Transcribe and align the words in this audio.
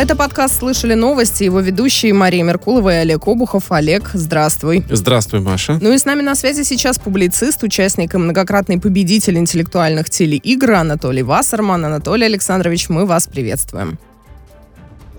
Это 0.00 0.16
подкаст 0.16 0.60
«Слышали 0.60 0.94
новости», 0.94 1.44
его 1.44 1.60
ведущие 1.60 2.14
Мария 2.14 2.42
Меркулова 2.42 2.88
и 2.88 2.96
Олег 3.00 3.28
Обухов. 3.28 3.70
Олег, 3.70 4.08
здравствуй. 4.14 4.82
Здравствуй, 4.88 5.40
Маша. 5.40 5.78
Ну 5.78 5.92
и 5.92 5.98
с 5.98 6.06
нами 6.06 6.22
на 6.22 6.34
связи 6.34 6.62
сейчас 6.62 6.98
публицист, 6.98 7.62
участник 7.62 8.14
и 8.14 8.16
многократный 8.16 8.80
победитель 8.80 9.36
интеллектуальных 9.36 10.08
телеигр 10.08 10.72
Анатолий 10.72 11.22
Вассерман. 11.22 11.84
Анатолий 11.84 12.24
Александрович, 12.24 12.88
мы 12.88 13.04
вас 13.04 13.26
приветствуем. 13.26 13.98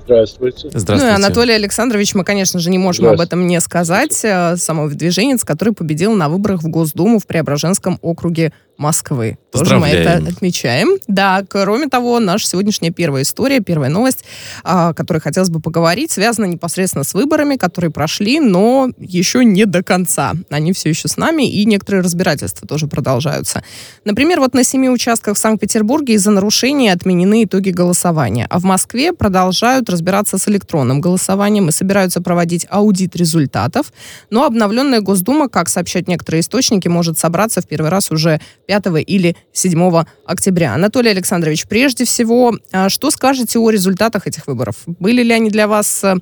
Здравствуйте. 0.05 0.69
Здравствуйте. 0.73 1.03
Ну 1.03 1.09
и 1.11 1.13
Анатолий 1.13 1.53
Александрович, 1.53 2.15
мы, 2.15 2.23
конечно 2.23 2.59
же, 2.59 2.71
не 2.71 2.79
можем 2.79 3.05
об 3.05 3.21
этом 3.21 3.45
не 3.45 3.61
сказать. 3.61 4.19
Э, 4.23 4.57
самовыдвиженец, 4.57 5.43
который 5.43 5.75
победил 5.75 6.13
на 6.13 6.27
выборах 6.27 6.63
в 6.63 6.67
Госдуму 6.69 7.19
в 7.19 7.27
Преображенском 7.27 7.99
округе 8.01 8.51
Москвы. 8.81 9.37
Тоже 9.51 9.77
мы 9.77 9.89
это 9.89 10.27
отмечаем. 10.27 10.97
Да, 11.07 11.45
кроме 11.47 11.87
того, 11.87 12.19
наша 12.19 12.47
сегодняшняя 12.47 12.89
первая 12.89 13.23
история, 13.23 13.59
первая 13.59 13.89
новость, 13.89 14.25
о 14.63 14.93
которой 14.93 15.19
хотелось 15.19 15.49
бы 15.49 15.59
поговорить, 15.59 16.11
связана 16.11 16.45
непосредственно 16.45 17.03
с 17.03 17.13
выборами, 17.13 17.57
которые 17.57 17.91
прошли, 17.91 18.39
но 18.39 18.89
еще 18.97 19.45
не 19.45 19.65
до 19.65 19.83
конца. 19.83 20.33
Они 20.49 20.73
все 20.73 20.89
еще 20.89 21.07
с 21.07 21.17
нами, 21.17 21.47
и 21.47 21.63
некоторые 21.65 22.01
разбирательства 22.01 22.67
тоже 22.67 22.87
продолжаются. 22.87 23.63
Например, 24.03 24.39
вот 24.39 24.55
на 24.55 24.63
семи 24.63 24.89
участках 24.89 25.35
в 25.35 25.39
Санкт-Петербурге 25.39 26.15
из-за 26.15 26.31
нарушений 26.31 26.89
отменены 26.89 27.43
итоги 27.43 27.69
голосования, 27.69 28.47
а 28.49 28.57
в 28.57 28.63
Москве 28.63 29.13
продолжают 29.13 29.89
разбираться 29.89 30.39
с 30.39 30.47
электронным 30.47 31.01
голосованием 31.01 31.69
и 31.69 31.71
собираются 31.71 32.21
проводить 32.21 32.65
аудит 32.69 33.15
результатов. 33.15 33.93
Но 34.31 34.45
обновленная 34.45 35.01
Госдума, 35.01 35.49
как 35.49 35.69
сообщают 35.69 36.07
некоторые 36.07 36.41
источники, 36.41 36.87
может 36.87 37.19
собраться 37.19 37.61
в 37.61 37.67
первый 37.67 37.91
раз 37.91 38.09
уже 38.09 38.41
5 38.79 39.03
или 39.05 39.35
7 39.51 40.03
октября. 40.25 40.73
Анатолий 40.75 41.09
Александрович, 41.11 41.67
прежде 41.67 42.05
всего, 42.05 42.53
а, 42.71 42.89
что 42.89 43.11
скажете 43.11 43.59
о 43.59 43.69
результатах 43.69 44.27
этих 44.27 44.47
выборов? 44.47 44.83
Были 44.85 45.23
ли 45.23 45.33
они 45.33 45.49
для 45.49 45.67
вас, 45.67 46.03
э, 46.03 46.15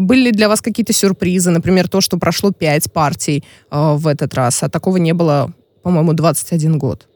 были 0.00 0.26
ли 0.26 0.32
для 0.32 0.48
вас 0.48 0.62
какие-то 0.62 0.94
сюрпризы? 0.94 1.50
Например, 1.50 1.88
то, 1.88 2.00
что 2.00 2.16
прошло 2.16 2.52
5 2.52 2.92
партий 2.92 3.44
э, 3.70 3.94
в 3.96 4.06
этот 4.06 4.34
раз, 4.34 4.62
а 4.62 4.70
такого 4.70 4.96
не 4.96 5.12
было, 5.12 5.52
по-моему, 5.82 6.14
21 6.14 6.78
год. 6.78 7.06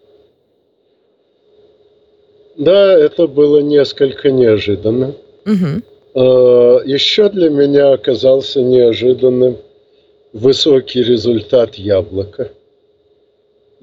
Да, 2.59 2.93
это 2.93 3.27
было 3.27 3.61
несколько 3.61 4.31
неожиданно. 4.31 5.15
Угу. 5.47 5.83
Еще 6.87 7.29
для 7.31 7.51
меня 7.51 7.95
оказался 7.95 8.61
неожиданным 8.61 9.57
высокий 10.33 11.03
результат 11.03 11.75
яблока. 11.75 12.51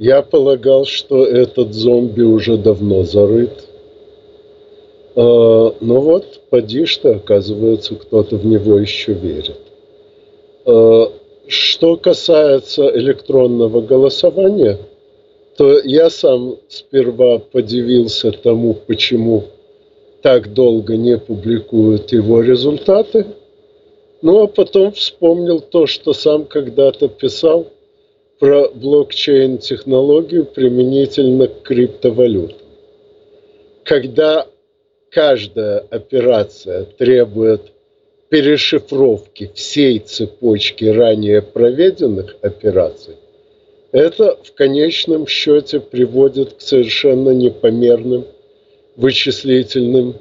Я 0.01 0.23
полагал, 0.23 0.85
что 0.85 1.27
этот 1.27 1.75
зомби 1.75 2.23
уже 2.23 2.57
давно 2.57 3.03
зарыт. 3.03 3.67
А, 5.15 5.75
ну 5.79 5.99
вот, 5.99 6.41
поди 6.49 6.85
что, 6.85 7.11
оказывается, 7.11 7.93
кто-то 7.93 8.37
в 8.37 8.43
него 8.43 8.79
еще 8.79 9.13
верит. 9.13 9.59
А, 10.65 11.11
что 11.45 11.97
касается 11.97 12.89
электронного 12.97 13.81
голосования, 13.81 14.79
то 15.55 15.79
я 15.81 16.09
сам 16.09 16.55
сперва 16.67 17.37
подивился 17.37 18.31
тому, 18.31 18.73
почему 18.73 19.43
так 20.23 20.51
долго 20.51 20.97
не 20.97 21.19
публикуют 21.19 22.11
его 22.11 22.41
результаты. 22.41 23.27
Ну 24.23 24.41
а 24.41 24.47
потом 24.47 24.93
вспомнил 24.93 25.59
то, 25.59 25.85
что 25.85 26.13
сам 26.13 26.45
когда-то 26.45 27.07
писал– 27.07 27.67
про 28.41 28.69
блокчейн-технологию 28.69 30.45
применительно 30.45 31.47
к 31.47 31.61
криптовалютам. 31.61 32.57
Когда 33.83 34.47
каждая 35.11 35.77
операция 35.91 36.85
требует 36.85 37.71
перешифровки 38.29 39.51
всей 39.53 39.99
цепочки 39.99 40.85
ранее 40.85 41.43
проведенных 41.43 42.35
операций, 42.41 43.13
это 43.91 44.39
в 44.43 44.53
конечном 44.53 45.27
счете 45.27 45.79
приводит 45.79 46.53
к 46.53 46.61
совершенно 46.61 47.29
непомерным 47.29 48.25
вычислительным 48.95 50.15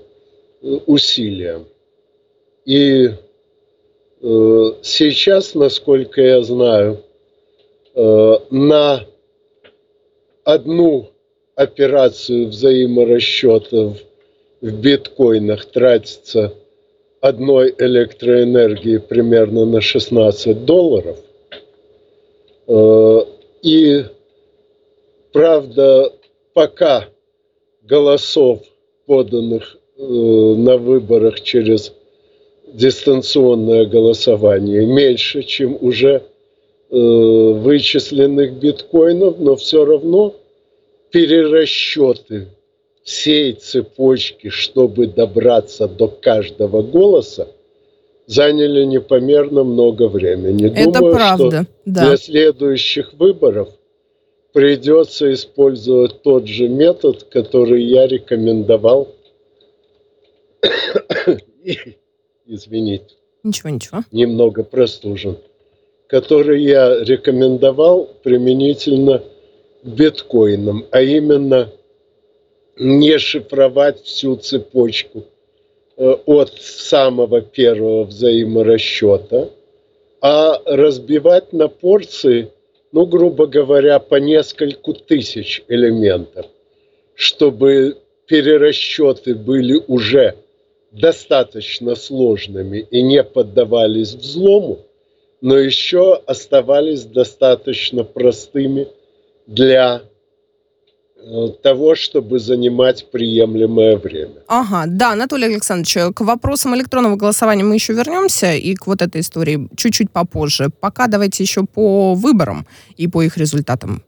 э, 0.60 0.78
усилиям. 0.84 1.64
И 2.66 3.12
э, 4.20 4.72
сейчас, 4.82 5.54
насколько 5.54 6.20
я 6.20 6.42
знаю, 6.42 7.02
на 7.94 9.04
одну 10.44 11.10
операцию 11.54 12.48
взаиморасчетов 12.48 13.98
в 14.60 14.72
биткоинах 14.72 15.64
тратится 15.66 16.54
одной 17.20 17.74
электроэнергии 17.76 18.98
примерно 18.98 19.66
на 19.66 19.80
16 19.80 20.64
долларов. 20.64 21.18
Э, 22.66 23.20
и 23.62 24.04
правда, 25.32 26.12
пока 26.54 27.08
голосов, 27.82 28.60
поданных 29.06 29.76
э, 29.96 30.02
на 30.02 30.76
выборах 30.76 31.40
через 31.42 31.92
дистанционное 32.72 33.84
голосование, 33.84 34.86
меньше, 34.86 35.42
чем 35.42 35.76
уже 35.80 36.22
Э, 36.22 36.29
вычисленных 36.90 38.54
биткоинов, 38.54 39.38
но 39.38 39.56
все 39.56 39.84
равно 39.84 40.34
перерасчеты 41.10 42.48
всей 43.04 43.52
цепочки, 43.54 44.48
чтобы 44.48 45.06
добраться 45.06 45.88
до 45.88 46.08
каждого 46.08 46.82
голоса, 46.82 47.48
заняли 48.26 48.84
непомерно 48.84 49.64
много 49.64 50.08
времени. 50.08 50.70
Это 50.70 50.98
Думаю, 50.98 51.14
правда, 51.14 51.62
что 51.62 51.66
да. 51.86 52.06
Для 52.06 52.16
следующих 52.16 53.14
выборов 53.14 53.68
придется 54.52 55.32
использовать 55.32 56.22
тот 56.22 56.46
же 56.46 56.68
метод, 56.68 57.24
который 57.24 57.82
я 57.84 58.06
рекомендовал. 58.06 59.08
Извините. 62.46 63.14
Ничего, 63.42 63.70
ничего. 63.70 64.00
Немного 64.12 64.62
простужен 64.64 65.38
который 66.10 66.64
я 66.64 67.04
рекомендовал 67.04 68.10
применительно 68.24 69.22
к 69.82 69.86
биткоинам, 69.86 70.84
а 70.90 71.02
именно 71.02 71.70
не 72.76 73.16
шифровать 73.18 74.02
всю 74.02 74.34
цепочку 74.34 75.22
э, 75.96 76.16
от 76.26 76.52
самого 76.60 77.42
первого 77.42 78.04
взаиморасчета, 78.04 79.50
а 80.20 80.60
разбивать 80.66 81.52
на 81.52 81.68
порции, 81.68 82.50
ну, 82.90 83.06
грубо 83.06 83.46
говоря, 83.46 84.00
по 84.00 84.16
нескольку 84.16 84.94
тысяч 84.94 85.62
элементов, 85.68 86.46
чтобы 87.14 87.98
перерасчеты 88.26 89.36
были 89.36 89.80
уже 89.86 90.34
достаточно 90.90 91.94
сложными 91.94 92.78
и 92.90 93.00
не 93.00 93.22
поддавались 93.22 94.14
взлому– 94.14 94.80
но 95.40 95.56
еще 95.58 96.20
оставались 96.26 97.04
достаточно 97.04 98.04
простыми 98.04 98.88
для 99.46 100.02
э, 101.16 101.48
того, 101.62 101.94
чтобы 101.94 102.38
занимать 102.38 103.10
приемлемое 103.10 103.96
время. 103.96 104.42
Ага, 104.46 104.84
да, 104.86 105.12
Анатолий 105.12 105.46
Александрович, 105.46 106.14
к 106.14 106.20
вопросам 106.20 106.74
электронного 106.76 107.16
голосования 107.16 107.64
мы 107.64 107.74
еще 107.74 107.94
вернемся, 107.94 108.54
и 108.54 108.74
к 108.74 108.86
вот 108.86 109.02
этой 109.02 109.22
истории 109.22 109.68
чуть-чуть 109.76 110.10
попозже. 110.10 110.70
Пока 110.80 111.06
давайте 111.06 111.42
еще 111.42 111.64
по 111.64 112.14
выборам 112.14 112.66
и 112.96 113.08
по 113.08 113.22
их 113.22 113.36
результатам. 113.36 114.02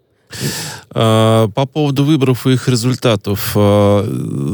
А, 0.91 1.49
по 1.49 1.67
поводу 1.67 2.05
выборов 2.05 2.47
и 2.47 2.53
их 2.53 2.69
результатов. 2.69 3.53
А, 3.55 4.07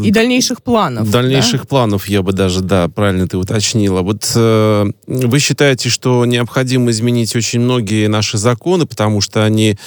и 0.03 0.11
дальнейших 0.11 0.63
планов. 0.63 1.11
Дальнейших 1.11 1.63
да? 1.63 1.67
планов, 1.67 2.09
я 2.09 2.23
бы 2.23 2.33
даже, 2.33 2.61
да, 2.61 2.89
правильно 2.89 3.27
ты 3.29 3.37
уточнила. 3.37 4.03
Вот 4.03 4.31
э, 4.35 4.91
вы 5.07 5.39
считаете, 5.39 5.89
что 5.89 6.25
необходимо 6.25 6.91
изменить 6.91 7.35
очень 7.35 7.61
многие 7.61 8.07
наши 8.07 8.39
законы, 8.39 8.87
потому 8.87 9.21
что 9.21 9.45
они 9.45 9.79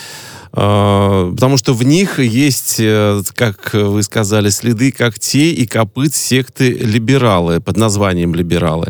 потому 0.51 1.57
что 1.57 1.73
в 1.73 1.83
них 1.83 2.19
есть, 2.19 2.77
э, 2.79 3.21
как 3.35 3.73
вы 3.73 4.03
сказали, 4.03 4.49
следы 4.49 4.91
когтей 4.91 5.53
и 5.53 5.65
копыт 5.65 6.13
секты 6.13 6.71
либералы, 6.71 7.61
под 7.61 7.77
названием 7.77 8.35
либералы. 8.35 8.87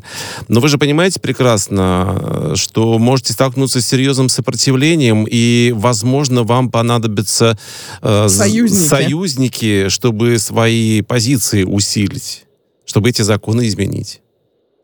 Но 0.47 0.59
вы 0.59 0.69
же 0.69 0.77
понимаете 0.77 1.19
прекрасно, 1.19 2.53
что 2.55 2.97
можете 2.97 3.33
столкнуться 3.33 3.81
с 3.81 3.85
серьезным 3.87 4.29
сопротивлением, 4.29 5.27
и, 5.29 5.73
возможно, 5.75 6.43
вам 6.43 6.71
понадобятся 6.71 7.57
э, 8.01 8.27
союзники, 8.27 8.87
союзники 8.87 9.89
чтобы 9.89 10.39
свои 10.39 11.01
позиции 11.01 11.63
усилить, 11.63 12.45
чтобы 12.85 13.09
эти 13.09 13.21
законы 13.21 13.67
изменить. 13.67 14.21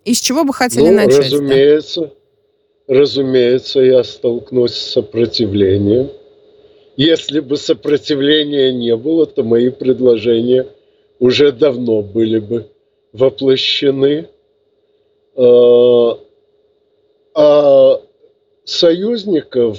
Из 0.06 0.20
чего 0.20 0.44
бы 0.44 0.54
хотели 0.54 0.90
ну, 0.90 0.96
начать? 0.96 1.26
Разумеется, 1.26 2.02
да? 2.88 2.96
разумеется, 2.96 3.80
я 3.82 4.04
столкнусь 4.04 4.74
с 4.74 4.92
сопротивлением. 4.94 6.10
Если 6.98 7.42
бы 7.42 7.58
сопротивления 7.58 8.74
не 8.74 8.96
было, 8.96 9.28
то 9.28 9.44
мои 9.44 9.70
предложения 9.70 10.66
уже 11.20 11.52
давно 11.52 12.02
были 12.02 12.40
бы 12.40 12.72
воплощены. 13.14 14.28
Э, 15.36 16.10
а 17.36 18.02
союзников 18.64 19.78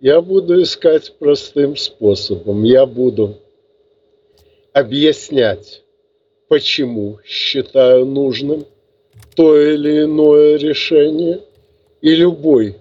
я 0.00 0.20
буду 0.20 0.60
искать 0.62 1.14
простым 1.18 1.78
способом. 1.78 2.62
Я 2.64 2.84
буду 2.84 3.38
объяснять, 4.74 5.82
почему 6.48 7.20
считаю 7.24 8.04
нужным 8.04 8.66
то 9.34 9.58
или 9.58 10.02
иное 10.02 10.58
решение. 10.58 11.40
И 12.02 12.14
любой, 12.14 12.76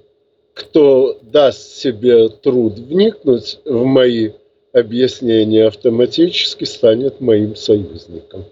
кто 0.54 1.20
даст 1.22 1.78
себе 1.78 2.30
труд 2.30 2.78
вникнуть 2.78 3.60
в 3.66 3.86
мои 3.86 4.32
объяснения, 4.74 5.68
автоматически 5.68 6.64
станет 6.64 7.22
моим 7.22 7.56
союзником. 7.56 8.46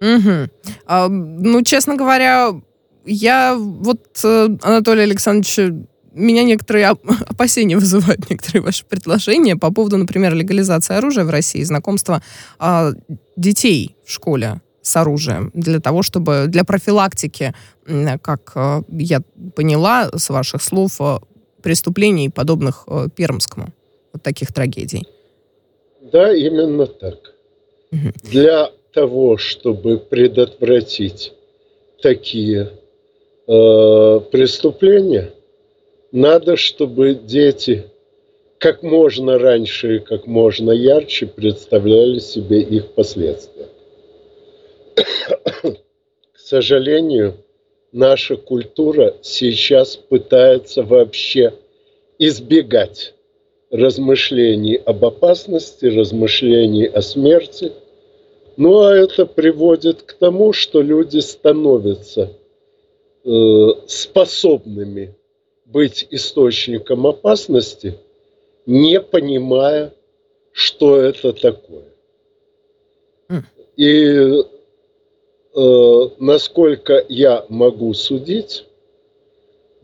Угу. 0.00 0.50
А, 0.86 1.08
ну, 1.08 1.62
честно 1.62 1.96
говоря, 1.96 2.52
я 3.06 3.56
вот, 3.56 4.00
э, 4.22 4.48
Анатолий 4.62 5.02
Александрович, 5.02 5.58
меня 6.12 6.44
некоторые 6.44 6.88
опасения 7.26 7.76
вызывают, 7.76 8.28
некоторые 8.30 8.62
ваши 8.62 8.84
предложения 8.84 9.56
по 9.56 9.72
поводу, 9.72 9.96
например, 9.96 10.34
легализации 10.34 10.96
оружия 10.96 11.24
в 11.24 11.30
России, 11.30 11.62
знакомства 11.62 12.22
а, 12.58 12.92
детей 13.36 13.96
в 14.04 14.10
школе 14.10 14.60
с 14.84 14.96
оружием 14.96 15.50
для 15.54 15.80
того, 15.80 16.02
чтобы 16.02 16.44
для 16.46 16.62
профилактики, 16.62 17.54
как 18.22 18.52
э, 18.54 18.82
я 18.90 19.22
поняла 19.56 20.10
с 20.14 20.28
ваших 20.30 20.62
слов, 20.62 21.00
э, 21.00 21.18
преступлений, 21.62 22.28
подобных 22.28 22.86
Пермскому, 23.16 23.72
вот 24.12 24.22
таких 24.22 24.52
трагедий. 24.52 25.06
Да, 26.12 26.32
именно 26.32 26.86
так. 26.86 27.34
Угу. 27.90 28.12
Для 28.30 28.70
того, 28.92 29.38
чтобы 29.38 29.98
предотвратить 29.98 31.32
такие 32.02 32.70
э, 33.46 34.20
преступления, 34.30 35.30
надо, 36.12 36.56
чтобы 36.56 37.14
дети 37.14 37.84
как 38.58 38.82
можно 38.82 39.38
раньше 39.38 39.96
и 39.96 39.98
как 39.98 40.26
можно 40.26 40.70
ярче 40.70 41.26
представляли 41.26 42.18
себе 42.18 42.60
их 42.60 42.92
последствия. 42.92 43.68
К 44.94 46.38
сожалению, 46.38 47.34
наша 47.92 48.36
культура 48.36 49.16
сейчас 49.22 49.96
пытается 49.96 50.82
вообще 50.82 51.54
избегать 52.18 53.14
размышлений 53.70 54.76
об 54.76 55.04
опасности, 55.04 55.86
размышлений 55.86 56.86
о 56.86 57.02
смерти– 57.02 57.72
ну 58.56 58.82
а 58.82 58.94
это 58.94 59.26
приводит 59.26 60.02
к 60.02 60.12
тому, 60.14 60.52
что 60.52 60.80
люди 60.80 61.18
становятся 61.18 62.32
э, 63.24 63.68
способными 63.86 65.14
быть 65.64 66.06
источником 66.10 67.06
опасности, 67.06 67.98
не 68.66 69.00
понимая, 69.00 69.92
что 70.52 70.96
это 71.00 71.32
такое. 71.32 71.84
И 73.76 74.04
э, 74.04 74.42
насколько 75.54 77.04
я 77.08 77.44
могу 77.48 77.94
судить, 77.94 78.64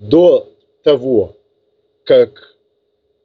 до 0.00 0.48
того, 0.82 1.36
как 2.04 2.56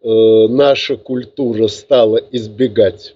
э, 0.01 0.07
наша 0.49 0.97
культура 0.97 1.67
стала 1.67 2.17
избегать 2.31 3.15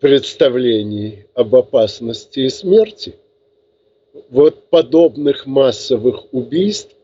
представлений 0.00 1.26
об 1.34 1.54
опасности 1.54 2.40
и 2.40 2.48
смерти, 2.48 3.14
вот 4.28 4.64
подобных 4.68 5.46
массовых 5.46 6.26
убийств 6.32 6.94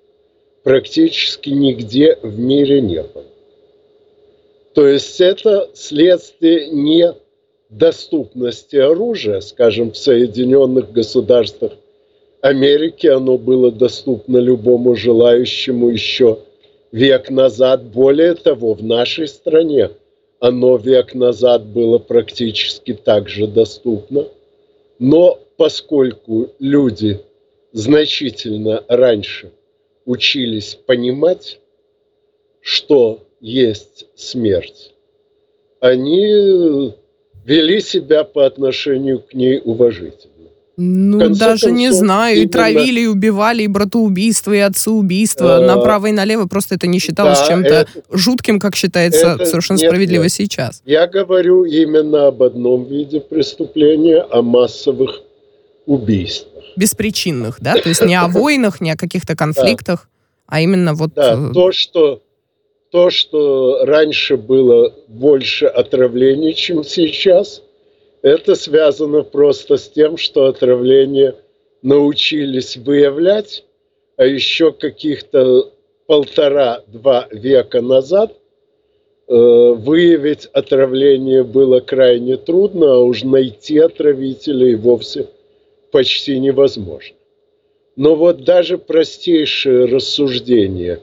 практически 0.65 1.51
нигде 1.51 2.19
в 2.23 2.39
мире 2.39 2.81
не 2.81 3.03
было. 3.03 3.25
То 4.75 4.87
есть 4.87 5.21
это 5.21 5.71
следствие 5.75 6.69
не 6.69 7.15
доступности 7.71 8.77
оружия, 8.77 9.41
скажем, 9.41 9.93
в 9.93 9.97
Соединенных 9.97 10.93
Государствах 10.93 11.73
Америки 12.41 13.07
оно 13.07 13.37
было 13.37 13.73
доступно 13.73 14.39
любому 14.39 14.95
желающему 14.95 15.91
еще 15.91 16.39
век 16.93 17.31
назад. 17.31 17.85
Более 17.85 18.35
того, 18.35 18.75
в 18.75 18.83
нашей 18.83 19.29
стране– 19.29 19.91
оно 20.41 20.77
век 20.77 21.15
назад 21.15 21.67
было 21.67 21.99
практически 21.99 22.95
так 22.95 23.29
же 23.29 23.47
доступно. 23.47 24.29
Но 24.99 25.39
поскольку 25.57 26.51
люди 26.59 27.21
значительно 27.73 28.85
раньше 28.89 29.53
учились 30.05 30.75
понимать, 30.75 31.61
что 32.61 33.21
есть 33.41 34.07
смерть, 34.15 34.95
они 35.81 36.95
вели 37.49 37.81
себя 37.81 38.25
по 38.25 38.47
отношению 38.47 39.21
к 39.21 39.35
ней 39.35 39.61
уважительно. 39.65 40.35
Ну, 40.81 41.19
даже 41.31 41.67
концов, 41.67 41.71
не 41.73 41.93
знаю. 41.93 42.37
Именно... 42.37 42.47
И 42.47 42.49
травили, 42.49 43.01
и 43.01 43.07
убивали, 43.07 43.63
и 43.65 43.67
братоубийство, 43.67 44.53
и 44.53 44.59
отцеубийство. 44.59 45.57
А... 45.57 45.61
Направо 45.61 46.07
и 46.07 46.13
налево 46.13 46.47
просто 46.47 46.77
это 46.77 46.87
не 46.87 47.01
считалось 47.01 47.41
да, 47.41 47.47
чем-то 47.47 47.75
это... 47.75 47.91
жутким, 48.13 48.61
как 48.61 48.77
считается 48.77 49.35
это... 49.35 49.47
совершенно 49.47 49.79
нет, 49.79 49.91
справедливо 49.91 50.23
нет. 50.25 50.33
сейчас. 50.33 50.83
Я 50.85 51.09
говорю 51.09 51.65
именно 51.65 52.29
об 52.29 52.45
одном 52.45 52.85
виде 52.85 53.19
преступления, 53.19 54.21
о 54.21 54.43
массовых 54.43 55.23
убийствах. 55.87 56.63
Беспричинных, 56.77 57.57
да? 57.61 57.75
То 57.75 57.89
есть 57.89 58.05
не 58.05 58.15
о 58.15 58.29
войнах, 58.29 58.81
не 58.81 58.93
о 58.93 58.97
каких-то 58.97 59.35
конфликтах, 59.35 60.09
а 60.47 60.61
именно 60.61 60.95
вот... 60.95 61.13
Да, 61.15 61.35
э, 61.35 61.53
то, 61.53 61.73
что 61.73 62.23
то, 62.91 63.11
что 63.11 63.85
раньше 63.85 64.37
было 64.37 64.95
больше 65.09 65.67
отравлений, 65.67 66.55
чем 66.55 66.85
сейчас– 66.85 67.63
это 68.23 68.55
связано 68.57 69.23
просто 69.23 69.77
с 69.77 69.89
тем, 69.89 70.17
что 70.17 70.47
отравление 70.47 71.37
научились 71.83 72.77
выявлять, 72.77 73.65
а 74.17 74.25
еще 74.25 74.73
каких-то 74.73 75.73
полтора-два 76.07 77.29
века 77.31 77.81
назад 77.81 78.33
э, 79.29 79.33
выявить 79.35 80.47
отравление 80.47 81.45
было 81.45 81.79
крайне 81.81 82.37
трудно, 82.37 82.95
а 82.95 82.99
уж 82.99 83.23
найти 83.23 83.79
отравителя 83.79 84.69
и 84.69 84.75
вовсе 84.75 85.29
почти 85.93 86.41
невозможно. 86.41 87.15
Но 87.95 88.17
вот 88.17 88.43
даже 88.43 88.79
простейшее 88.79 89.85
рассуждение, 89.85 91.01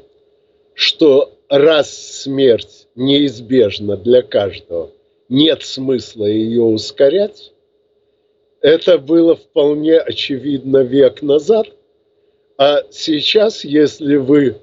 что 0.73 1.31
раз 1.49 2.21
смерть 2.21 2.87
неизбежна 2.95 3.97
для 3.97 4.21
каждого, 4.21 4.91
нет 5.29 5.63
смысла 5.63 6.25
ее 6.25 6.63
ускорять. 6.63 7.51
Это 8.61 8.97
было 8.97 9.35
вполне 9.35 9.97
очевидно 9.99 10.77
век 10.79 11.21
назад. 11.21 11.67
А 12.57 12.83
сейчас, 12.89 13.63
если 13.63 14.15
вы 14.15 14.55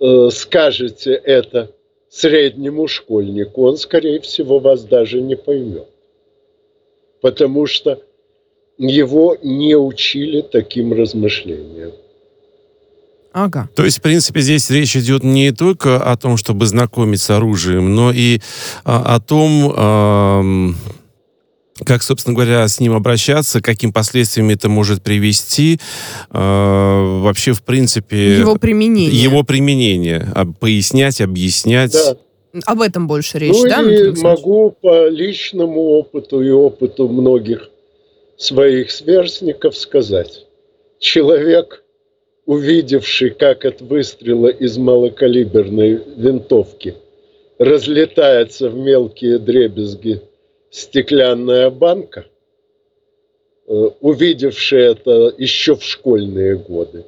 э, 0.00 0.28
скажете 0.30 1.14
это 1.14 1.70
среднему 2.08 2.86
школьнику, 2.86 3.64
он, 3.64 3.76
скорее 3.76 4.20
всего, 4.20 4.58
вас 4.58 4.84
даже 4.84 5.20
не 5.20 5.36
поймет. 5.36 5.88
Потому 7.20 7.66
что 7.66 8.02
его 8.76 9.36
не 9.42 9.76
учили 9.76 10.40
таким 10.40 10.92
размышлениям. 10.92 11.92
Ага. 13.34 13.68
То 13.74 13.84
есть, 13.84 13.98
в 13.98 14.00
принципе, 14.00 14.40
здесь 14.42 14.70
речь 14.70 14.96
идет 14.96 15.24
не 15.24 15.50
только 15.50 16.00
о 16.00 16.16
том, 16.16 16.36
чтобы 16.36 16.66
знакомить 16.66 17.20
с 17.20 17.30
оружием, 17.30 17.92
но 17.92 18.12
и 18.12 18.38
а, 18.84 19.16
о 19.16 19.20
том, 19.20 19.74
э, 19.76 20.72
как, 21.84 22.04
собственно 22.04 22.36
говоря, 22.36 22.68
с 22.68 22.78
ним 22.78 22.94
обращаться, 22.94 23.60
каким 23.60 23.92
последствиям 23.92 24.50
это 24.50 24.68
может 24.68 25.02
привести, 25.02 25.80
э, 26.30 27.20
вообще, 27.22 27.54
в 27.54 27.64
принципе... 27.64 28.38
Его 28.38 28.54
применение. 28.54 29.20
Его 29.20 29.42
применение. 29.42 30.28
Пояснять, 30.60 31.20
объяснять. 31.20 31.92
Да. 31.92 32.16
Об 32.66 32.82
этом 32.82 33.08
больше 33.08 33.40
речь, 33.40 33.52
ну 33.52 33.68
да? 33.68 33.82
И 33.82 34.14
могу 34.22 34.76
по 34.80 35.08
личному 35.08 35.80
опыту 35.80 36.40
и 36.40 36.50
опыту 36.50 37.08
многих 37.08 37.68
своих 38.36 38.92
сверстников 38.92 39.76
сказать. 39.76 40.46
Человек– 41.00 41.80
увидевший, 42.46 43.30
как 43.30 43.64
от 43.64 43.80
выстрела 43.80 44.48
из 44.48 44.76
малокалиберной 44.76 46.00
винтовки 46.16 46.94
разлетается 47.58 48.68
в 48.68 48.76
мелкие 48.76 49.38
дребезги 49.38 50.20
стеклянная 50.70 51.70
банка, 51.70 52.26
э, 53.66 53.90
увидевший 54.00 54.82
это 54.82 55.32
еще 55.38 55.76
в 55.76 55.84
школьные 55.84 56.56
годы, 56.56 57.04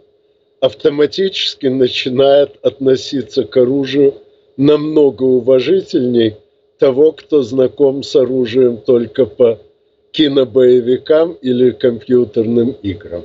автоматически 0.60 1.66
начинает 1.66 2.56
относиться 2.62 3.44
к 3.44 3.56
оружию 3.56 4.14
намного 4.56 5.24
уважительней 5.24 6.36
того, 6.78 7.12
кто 7.12 7.42
знаком 7.42 8.02
с 8.02 8.14
оружием 8.16 8.78
только 8.78 9.26
по 9.26 9.58
кинобоевикам 10.12 11.32
или 11.42 11.70
компьютерным 11.72 12.70
играм. 12.82 13.24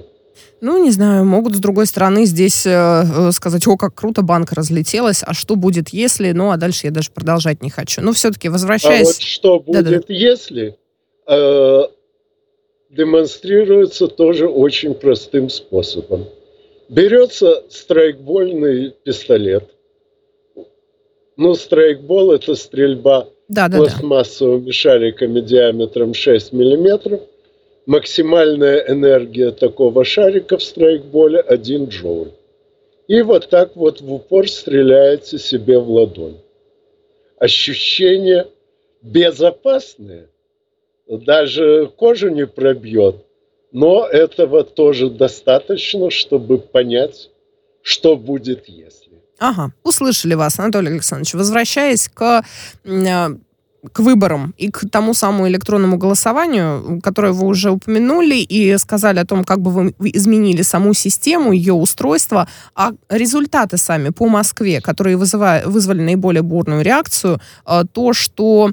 Ну, 0.61 0.83
не 0.83 0.91
знаю, 0.91 1.25
могут 1.25 1.55
с 1.55 1.59
другой 1.59 1.87
стороны 1.87 2.25
здесь 2.25 2.65
э, 2.65 2.69
э, 2.69 3.31
сказать, 3.31 3.67
о, 3.67 3.77
как 3.77 3.95
круто 3.95 4.21
банк 4.21 4.51
разлетелась, 4.51 5.23
а 5.25 5.33
что 5.33 5.55
будет, 5.55 5.89
если, 5.89 6.31
ну, 6.31 6.51
а 6.51 6.57
дальше 6.57 6.87
я 6.87 6.91
даже 6.91 7.11
продолжать 7.11 7.63
не 7.63 7.69
хочу. 7.69 8.01
Ну, 8.01 8.13
все-таки 8.13 8.49
возвращаясь... 8.49 9.07
А 9.07 9.11
вот 9.11 9.21
что 9.21 9.59
будет, 9.59 9.83
Да-да. 9.85 10.01
если, 10.07 10.77
э, 11.27 11.81
демонстрируется 12.91 14.07
тоже 14.07 14.47
очень 14.47 14.93
простым 14.93 15.49
способом. 15.49 16.27
Берется 16.89 17.63
страйкбольный 17.69 18.93
пистолет. 19.03 19.69
Ну, 21.37 21.55
страйкбол– 21.55 22.31
это 22.33 22.53
стрельба 22.55 23.29
да, 23.47 23.67
да, 23.67 23.77
пластмассовыми 23.77 24.67
да. 24.67 24.71
шариками 24.71 25.39
диаметром 25.41 26.13
6 26.13 26.53
миллиметров. 26.53 27.21
Максимальная 27.91 28.85
энергия 28.87 29.51
такого 29.51 30.05
шарика 30.05 30.57
в 30.57 30.63
страйкболе 30.63 31.41
1 31.41 31.89
джоуль. 31.89 32.31
И 33.09 33.21
вот 33.21 33.49
так 33.49 33.75
вот 33.75 33.99
в 33.99 34.13
упор 34.13 34.49
стреляете 34.49 35.37
себе 35.37 35.77
в 35.77 35.89
ладонь. 35.89 36.37
Ощущения 37.37 38.47
безопасные. 39.01 40.29
Даже 41.05 41.91
кожу 41.97 42.29
не 42.29 42.47
пробьет. 42.47 43.25
Но 43.73 44.07
этого 44.07 44.63
тоже 44.63 45.09
достаточно, 45.09 46.11
чтобы 46.11 46.59
понять, 46.59 47.29
что 47.81 48.15
будет 48.15 48.69
если. 48.69 49.19
Ага, 49.37 49.73
услышали 49.83 50.35
вас, 50.35 50.57
Анатолий 50.57 50.91
Александрович. 50.91 51.33
Возвращаясь 51.33 52.07
к 52.07 52.45
э, 52.85 53.27
к 53.93 53.99
выборам 53.99 54.53
и 54.57 54.69
к 54.69 54.89
тому 54.91 55.13
самому 55.13 55.47
электронному 55.47 55.97
голосованию, 55.97 57.01
которое 57.03 57.33
вы 57.33 57.47
уже 57.47 57.71
упомянули 57.71 58.35
и 58.35 58.77
сказали 58.77 59.19
о 59.19 59.25
том, 59.25 59.43
как 59.43 59.59
бы 59.59 59.71
вы 59.71 59.93
изменили 59.99 60.61
саму 60.61 60.93
систему, 60.93 61.51
ее 61.51 61.73
устройство, 61.73 62.47
а 62.75 62.91
результаты 63.09 63.77
сами 63.77 64.09
по 64.09 64.27
Москве, 64.27 64.81
которые 64.81 65.17
вызывали, 65.17 65.65
вызвали 65.65 66.01
наиболее 66.01 66.43
бурную 66.43 66.83
реакцию, 66.83 67.39
э, 67.65 67.83
то, 67.91 68.13
что 68.13 68.71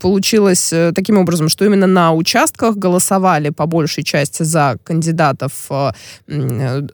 получилось 0.00 0.72
э, 0.72 0.92
таким 0.94 1.18
образом, 1.18 1.48
что 1.48 1.64
именно 1.64 1.86
на 1.86 2.12
участках 2.12 2.76
голосовали 2.76 3.50
по 3.50 3.66
большей 3.66 4.04
части 4.04 4.44
за 4.44 4.78
кандидатов, 4.84 5.52
э, 5.70 5.90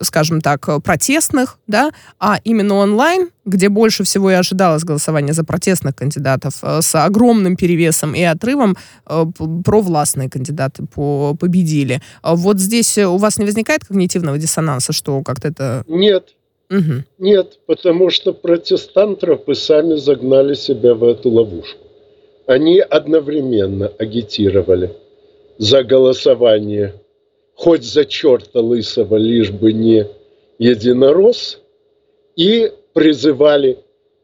скажем 0.00 0.40
так, 0.40 0.82
протестных, 0.82 1.58
да, 1.66 1.92
а 2.18 2.38
именно 2.44 2.76
онлайн, 2.76 3.28
где 3.44 3.68
больше 3.68 4.04
всего 4.04 4.30
и 4.30 4.34
ожидалось 4.34 4.84
голосования 4.84 5.32
за 5.32 5.44
протестных 5.44 5.94
кандидатов, 5.94 6.54
с 6.62 6.94
огромным 6.94 7.56
перевесом 7.56 8.14
и 8.14 8.22
отрывом 8.22 8.76
провластные 9.64 10.30
кандидаты 10.30 10.84
победили. 10.86 12.00
Вот 12.22 12.60
здесь 12.60 12.98
у 12.98 13.16
вас 13.16 13.38
не 13.38 13.44
возникает 13.44 13.84
когнитивного 13.84 14.38
диссонанса, 14.38 14.92
что 14.92 15.22
как-то 15.22 15.48
это... 15.48 15.84
Нет, 15.88 16.34
Угу. 16.70 17.04
Нет, 17.18 17.58
потому 17.66 18.08
что 18.08 18.32
протестантропы 18.32 19.54
сами 19.54 19.96
загнали 19.96 20.54
себя 20.54 20.94
в 20.94 21.04
эту 21.04 21.28
ловушку. 21.28 21.91
Они 22.46 22.80
одновременно 22.80 23.88
агитировали 23.98 24.96
за 25.58 25.84
голосование 25.84 26.94
хоть 27.54 27.84
за 27.84 28.04
черта 28.04 28.60
лысого, 28.60 29.16
лишь 29.16 29.50
бы 29.50 29.72
не 29.72 30.06
единорос, 30.58 31.60
и 32.36 32.72
призывали 32.92 33.78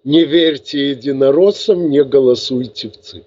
не 0.05 0.25
верьте 0.25 0.91
единороссам, 0.91 1.91
не 1.91 2.03
голосуйте 2.03 2.89
в 2.89 2.99
цифре. 2.99 3.25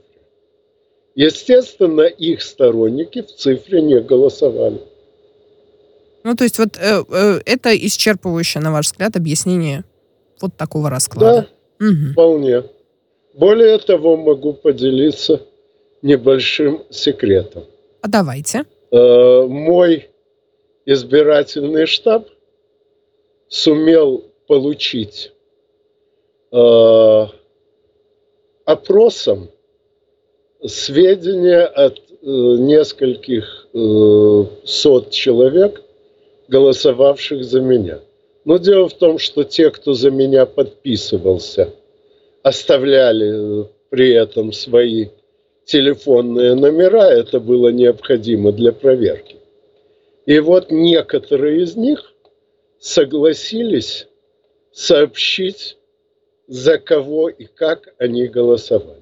Естественно, 1.15 2.01
их 2.01 2.41
сторонники 2.41 3.21
в 3.21 3.27
цифре 3.35 3.81
не 3.81 3.99
голосовали. 3.99 4.81
Ну, 6.23 6.35
то 6.35 6.43
есть 6.43 6.57
вот 6.57 6.77
э, 6.77 7.03
э, 7.09 7.41
это 7.45 7.75
исчерпывающее, 7.75 8.59
на 8.59 8.71
ваш 8.71 8.87
взгляд, 8.87 9.15
объяснение 9.15 9.83
вот 10.39 10.55
такого 10.55 10.89
расклада. 10.89 11.47
Да, 11.79 11.85
угу. 11.85 12.11
вполне. 12.13 12.63
Более 13.33 13.77
того, 13.77 14.17
могу 14.17 14.53
поделиться 14.53 15.41
небольшим 16.01 16.83
секретом. 16.89 17.63
А 18.01 18.07
давайте. 18.07 18.65
Э, 18.91 19.41
мой 19.47 20.09
избирательный 20.85 21.85
штаб 21.85 22.27
сумел 23.47 24.25
получить 24.47 25.31
э, 26.51 27.25
опросом 28.65 29.49
сведения 30.65 31.65
от 31.65 31.99
э, 31.99 32.01
нескольких 32.23 33.67
э, 33.73 34.45
сот 34.65 35.11
человек, 35.11 35.81
голосовавших 36.49 37.45
за 37.45 37.61
меня. 37.61 37.99
Но 38.43 38.57
дело 38.57 38.89
в 38.89 38.93
том, 38.93 39.19
что 39.19 39.43
те, 39.43 39.69
кто 39.69 39.93
за 39.93 40.11
меня 40.11 40.45
подписывался– 40.45 41.69
оставляли 42.43 43.67
при 43.89 44.13
этом 44.13 44.53
свои 44.53 45.07
телефонные 45.65 46.55
номера, 46.55 47.09
это 47.09 47.39
было 47.39 47.69
необходимо 47.69 48.51
для 48.51 48.71
проверки. 48.71 49.37
И 50.25 50.39
вот 50.39 50.71
некоторые 50.71 51.63
из 51.63 51.75
них 51.75 52.13
согласились 52.79 54.07
сообщить, 54.71 55.77
за 56.47 56.77
кого 56.77 57.29
и 57.29 57.45
как 57.45 57.93
они 57.97 58.27
голосовали. 58.27 59.01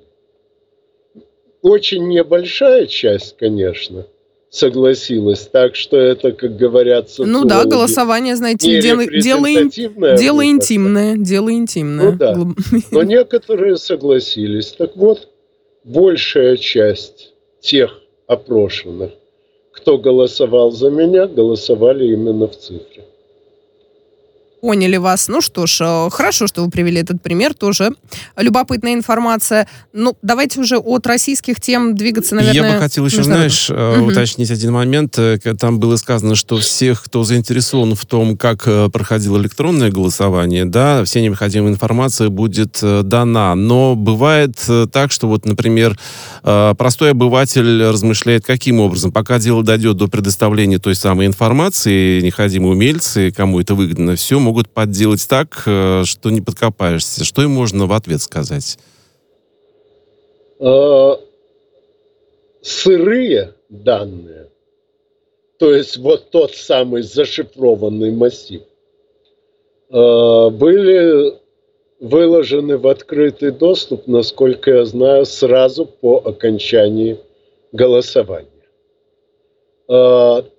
Очень 1.62 2.08
небольшая 2.08 2.86
часть, 2.86 3.38
конечно– 3.38 4.06
согласилась. 4.50 5.48
Так 5.48 5.76
что 5.76 5.98
это, 5.98 6.32
как 6.32 6.58
говорят 6.58 7.10
социологи, 7.10 7.34
Ну 7.34 7.46
да, 7.46 7.66
голосование, 7.66 8.36
знаете, 8.36 8.82
дело, 8.82 9.06
дело, 9.06 9.48
дело 10.18 10.46
интимное. 10.46 11.18
Дело 11.18 11.54
интимное. 11.54 12.12
Ну 12.12 12.18
да. 12.18 12.38
Но 12.92 13.04
некоторые 13.04 13.78
согласились. 13.78 14.74
Так 14.78 14.96
вот, 14.96 15.28
большая 15.84 16.58
часть 16.58 17.34
тех 17.62 18.00
опрошенных, 18.28 19.12
кто 19.72 19.98
голосовал 19.98 20.72
за 20.72 20.90
меня, 20.90 21.28
голосовали 21.28 22.12
именно 22.12 22.48
в 22.48 22.58
цифре. 22.58 23.06
Поняли 24.62 24.98
вас. 24.98 25.28
Ну 25.30 25.42
что 25.42 25.66
ж, 25.66 25.78
э, 25.82 26.10
хорошо, 26.12 26.48
что 26.48 26.64
вы 26.64 26.70
привели 26.70 27.00
этот 27.00 27.22
пример, 27.22 27.54
тоже 27.54 27.92
любопытная 28.36 28.94
информация. 28.94 29.68
Ну, 29.94 30.18
давайте 30.22 30.60
уже 30.60 30.78
от 30.78 31.08
российских 31.08 31.62
тем 31.62 31.96
двигаться, 31.96 32.36
наверное. 32.36 32.70
Я 32.72 32.74
бы 32.76 32.80
хотел 32.80 33.06
еще, 33.06 33.24
знаешь, 33.24 33.70
угу. 33.70 34.06
уточнить 34.06 34.52
один 34.52 34.74
момент. 34.74 35.18
Э, 35.18 35.38
там 35.58 35.80
было 35.80 35.96
сказано, 35.96 36.36
что 36.36 36.58
всех, 36.58 37.04
кто 37.04 37.24
заинтересован 37.24 37.96
в 37.96 38.06
том, 38.06 38.38
как 38.38 38.68
проходило 38.92 39.38
электронное 39.38 39.92
голосование, 39.92 40.66
да, 40.66 41.04
вся 41.06 41.22
необходимая 41.22 41.72
информация 41.72 42.30
будет 42.30 42.80
дана. 42.82 43.56
Но 43.56 43.96
бывает 43.96 44.58
так, 44.92 45.12
что 45.12 45.28
вот, 45.28 45.46
например, 45.46 45.98
простой 46.42 47.12
обыватель 47.12 47.84
размышляет, 47.84 48.46
каким 48.46 48.80
образом, 48.80 49.12
пока 49.12 49.40
дело 49.40 49.64
дойдет 49.64 49.98
до 49.98 50.08
предоставления 50.08 50.80
той 50.80 50.96
самой 50.96 51.28
информации, 51.28 52.22
необходимые 52.22 52.74
умельцы, 52.74 53.32
кому 53.32 53.60
это 53.62 53.76
выгодно, 53.76 54.16
все 54.16 54.40
могут 54.50 54.68
подделать 54.70 55.28
так, 55.30 55.62
э, 55.68 56.02
что 56.06 56.32
не 56.32 56.42
подкопаешься. 56.42 57.24
Что 57.24 57.44
им 57.44 57.52
можно 57.52 57.86
в 57.86 57.94
ответ 57.94 58.20
сказать? 58.20 58.80
А, 60.60 61.20
сырые 62.64 63.54
данные, 63.70 64.50
то 65.60 65.72
есть 65.72 65.98
вот 65.98 66.32
тот 66.32 66.56
самый 66.56 67.04
зашифрованный 67.04 68.12
массив, 68.12 68.64
а, 69.92 70.50
были 70.50 71.38
выложены 72.00 72.80
в 72.80 72.88
открытый 72.88 73.52
доступ, 73.52 74.08
насколько 74.08 74.72
я 74.72 74.86
знаю, 74.86 75.28
сразу 75.28 75.86
по 75.86 76.18
окончании 76.18 77.20
голосования. 77.72 78.48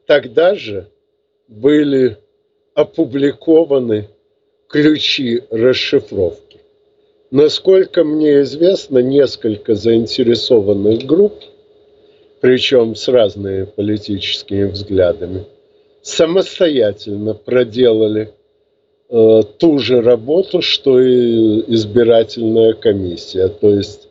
Тогда 0.07 0.55
же 0.55 0.89
были 1.49 2.19
опубликованы 2.81 4.09
ключи 4.69 5.43
расшифровки. 5.51 6.61
Насколько 7.31 8.05
мне 8.05 8.43
известно, 8.43 8.99
несколько 8.99 9.75
заинтересованных 9.75 11.05
групп, 11.05 11.35
причем 12.41 12.97
с 12.97 13.07
разными 13.09 13.65
политическими 13.65 14.65
взглядами, 14.65 15.45
самостоятельно 16.03 17.35
проделали 17.35 18.33
э, 19.11 19.41
ту 19.59 19.79
же 19.79 20.01
работу, 20.01 20.63
что 20.63 21.01
и 21.01 21.63
избирательная 21.75 22.73
комиссия. 22.73 23.49
То 23.49 23.71
есть 23.71 24.09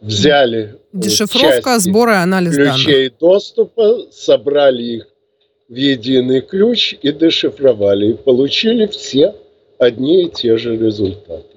взяли 0.00 0.76
Дешифровка, 0.92 1.78
сбор 1.78 2.10
и 2.10 2.14
анализ 2.14 2.54
ключей 2.54 3.08
данных. 3.08 3.18
доступа, 3.18 4.06
собрали 4.12 4.82
их 4.82 5.08
в 5.68 5.74
единый 5.74 6.40
ключ 6.40 6.94
и 7.02 7.12
дешифровали, 7.12 8.10
и 8.10 8.14
получили 8.14 8.86
все 8.86 9.34
одни 9.78 10.24
и 10.24 10.30
те 10.30 10.56
же 10.56 10.76
результаты. 10.76 11.56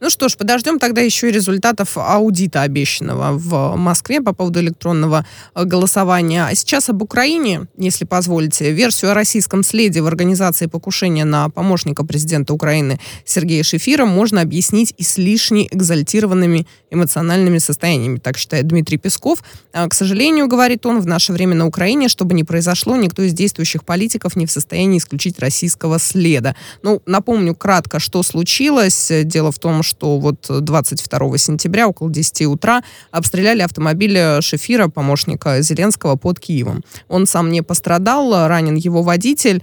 Ну 0.00 0.08
что 0.08 0.30
ж, 0.30 0.36
подождем 0.38 0.78
тогда 0.78 1.02
еще 1.02 1.28
и 1.28 1.32
результатов 1.32 1.98
аудита 1.98 2.62
обещанного 2.62 3.36
в 3.36 3.76
Москве 3.76 4.22
по 4.22 4.32
поводу 4.32 4.60
электронного 4.60 5.26
э, 5.54 5.64
голосования. 5.64 6.46
А 6.46 6.54
сейчас 6.54 6.88
об 6.88 7.02
Украине, 7.02 7.66
если 7.76 8.06
позволите. 8.06 8.72
Версию 8.72 9.10
о 9.10 9.14
российском 9.14 9.62
следе 9.62 10.00
в 10.00 10.06
организации 10.06 10.66
покушения 10.66 11.26
на 11.26 11.50
помощника 11.50 12.02
президента 12.02 12.54
Украины 12.54 12.98
Сергея 13.26 13.62
Шефира 13.62 14.06
можно 14.06 14.40
объяснить 14.40 14.94
излишне 14.96 15.66
экзальтированными 15.70 16.66
эмоциональными 16.90 17.58
состояниями, 17.58 18.18
так 18.18 18.38
считает 18.38 18.66
Дмитрий 18.66 18.96
Песков. 18.96 19.44
А, 19.74 19.86
к 19.86 19.92
сожалению, 19.92 20.48
говорит 20.48 20.86
он, 20.86 21.00
в 21.00 21.06
наше 21.06 21.34
время 21.34 21.54
на 21.54 21.66
Украине, 21.66 22.08
чтобы 22.08 22.34
не 22.34 22.42
произошло, 22.42 22.96
никто 22.96 23.22
из 23.22 23.34
действующих 23.34 23.84
политиков 23.84 24.34
не 24.34 24.46
в 24.46 24.50
состоянии 24.50 24.96
исключить 24.96 25.38
российского 25.38 25.98
следа. 25.98 26.56
Ну, 26.82 27.02
напомню 27.04 27.54
кратко, 27.54 27.98
что 28.00 28.22
случилось. 28.22 29.12
Дело 29.24 29.52
в 29.52 29.58
том, 29.58 29.82
что 29.82 29.89
вот 30.18 30.46
22 30.48 31.38
сентября 31.38 31.88
около 31.88 32.10
10 32.10 32.42
утра 32.46 32.82
обстреляли 33.10 33.62
автомобиль 33.62 34.40
Шефира, 34.40 34.88
помощника 34.88 35.60
Зеленского, 35.62 36.16
под 36.16 36.40
Киевом. 36.40 36.82
Он 37.08 37.26
сам 37.26 37.50
не 37.50 37.62
пострадал, 37.62 38.48
ранен 38.48 38.74
его 38.74 39.02
водитель 39.02 39.62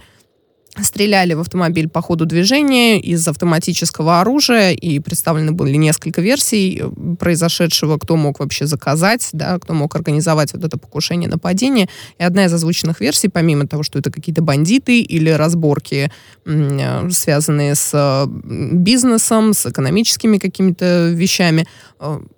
стреляли 0.82 1.34
в 1.34 1.40
автомобиль 1.40 1.88
по 1.88 2.00
ходу 2.02 2.26
движения 2.26 3.00
из 3.00 3.26
автоматического 3.26 4.20
оружия, 4.20 4.72
и 4.72 4.98
представлены 5.00 5.52
были 5.52 5.76
несколько 5.76 6.20
версий 6.20 6.80
э, 6.82 7.14
произошедшего, 7.16 7.98
кто 7.98 8.16
мог 8.16 8.40
вообще 8.40 8.66
заказать, 8.66 9.28
да, 9.32 9.58
кто 9.58 9.74
мог 9.74 9.94
организовать 9.94 10.52
вот 10.52 10.64
это 10.64 10.78
покушение, 10.78 11.28
нападение. 11.28 11.88
И 12.18 12.22
одна 12.22 12.44
из 12.44 12.52
озвученных 12.52 13.00
версий, 13.00 13.28
помимо 13.28 13.66
того, 13.66 13.82
что 13.82 13.98
это 13.98 14.10
какие-то 14.10 14.42
бандиты 14.42 15.00
или 15.00 15.30
разборки, 15.30 16.10
э, 16.44 17.10
связанные 17.10 17.74
с 17.74 17.90
э, 17.92 18.26
бизнесом, 18.28 19.54
с 19.54 19.66
экономическими 19.66 20.38
какими-то 20.38 21.10
вещами, 21.10 21.66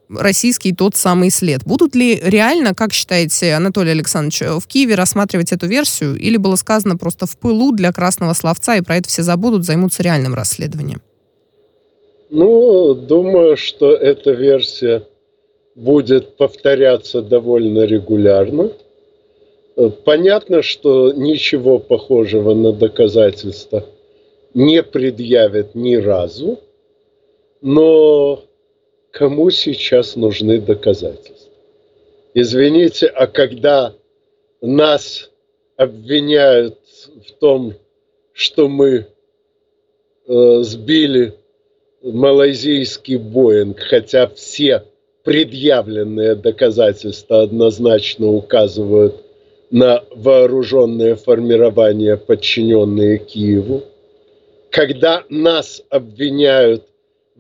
российский 0.09 0.73
тот 0.75 0.97
самый 0.97 1.31
след. 1.31 1.65
Будут 1.65 1.95
ли 1.95 2.21
реально, 2.23 2.75
как 2.75 2.93
считаете, 2.93 3.53
Анатолий 3.53 3.91
Александрович, 3.91 4.41
в 4.41 4.67
Киеве 4.67 4.95
рассматривать 4.95 5.53
эту 5.53 5.67
версию? 5.67 6.17
Или 6.17 6.37
было 6.37 6.57
сказано 6.57 6.97
просто 6.97 7.27
в 7.27 7.37
пылу 7.37 7.73
для 7.73 7.93
красного 7.93 8.33
словца, 8.35 8.77
и 8.77 8.83
про 8.83 8.97
это 8.97 9.09
все 9.09 9.23
забудут, 9.23 9.65
займутся 9.65 10.03
реальным 10.03 10.35
расследованием? 10.35 11.01
Ну, 12.31 12.95
думаю, 12.95 13.57
что 13.57 13.93
эта 13.93 14.31
версия 14.33 15.07
будет 15.75 16.37
повторяться 16.37 17.23
довольно 17.23 17.85
регулярно. 17.85 18.71
Понятно, 20.05 20.63
что 20.63 21.13
ничего 21.13 21.79
похожего 21.79 22.55
на 22.55 22.73
доказательства 22.73 23.85
не 24.53 24.83
предъявят 24.83 25.75
ни 25.75 25.95
разу, 25.95 26.59
но 27.63 28.43
кому 29.13 29.51
сейчас 29.51 30.17
нужны 30.17 30.61
доказательства. 30.61 31.53
Извините, 32.35 33.07
а 33.07 33.27
когда 33.27 33.95
нас 34.61 35.31
обвиняют 35.77 36.79
в 37.27 37.33
том, 37.41 37.75
что 38.33 38.69
мы 38.69 39.07
э, 40.27 40.63
сбили 40.63 41.35
малайзийский 42.03 43.17
Боинг, 43.17 43.81
хотя 43.81 44.29
все 44.29 44.85
предъявленные 45.25 46.35
доказательства 46.35 47.43
однозначно 47.43 48.29
указывают 48.29 49.17
на 49.71 50.03
вооруженные 50.15 51.17
формирования, 51.17 52.17
подчиненные 52.17 53.19
Киеву, 53.19 53.83
когда 54.71 55.25
нас 55.29 55.83
обвиняют 55.91 56.85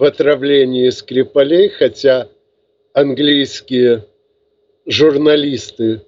в 0.00 0.04
отравлении 0.04 0.88
Скрипалей, 0.88 1.68
хотя 1.68 2.26
английские 2.94 4.06
журналисты 4.86 6.00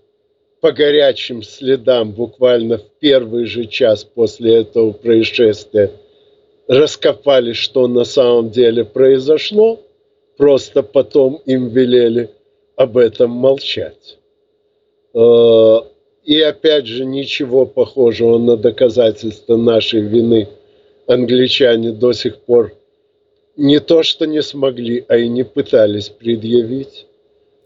по 0.62 0.72
горячим 0.72 1.42
следам 1.42 2.12
буквально 2.12 2.78
в 2.78 2.84
первый 3.00 3.44
же 3.44 3.66
час 3.66 4.04
после 4.04 4.60
этого 4.60 4.92
происшествия 4.92 5.92
раскопали, 6.68 7.52
что 7.52 7.86
на 7.86 8.04
самом 8.04 8.48
деле 8.48 8.86
произошло, 8.86 9.78
просто 10.38 10.82
потом 10.82 11.42
им 11.44 11.68
велели 11.68 12.30
об 12.76 12.96
этом 12.96 13.30
молчать. 13.30 14.16
Э, 15.12 15.76
и 16.24 16.40
опять 16.40 16.86
же, 16.86 17.04
ничего 17.04 17.66
похожего 17.66 18.38
на 18.38 18.56
доказательство 18.56 19.58
нашей 19.58 20.00
вины 20.00 20.48
англичане 21.06 21.90
до 21.92 22.14
сих 22.14 22.38
пор 22.38 22.72
не 23.56 23.80
то 23.80 24.02
что 24.02 24.26
не 24.26 24.42
смогли, 24.42 25.04
а 25.08 25.16
и 25.16 25.28
не 25.28 25.44
пытались 25.44 26.08
предъявить. 26.08 27.06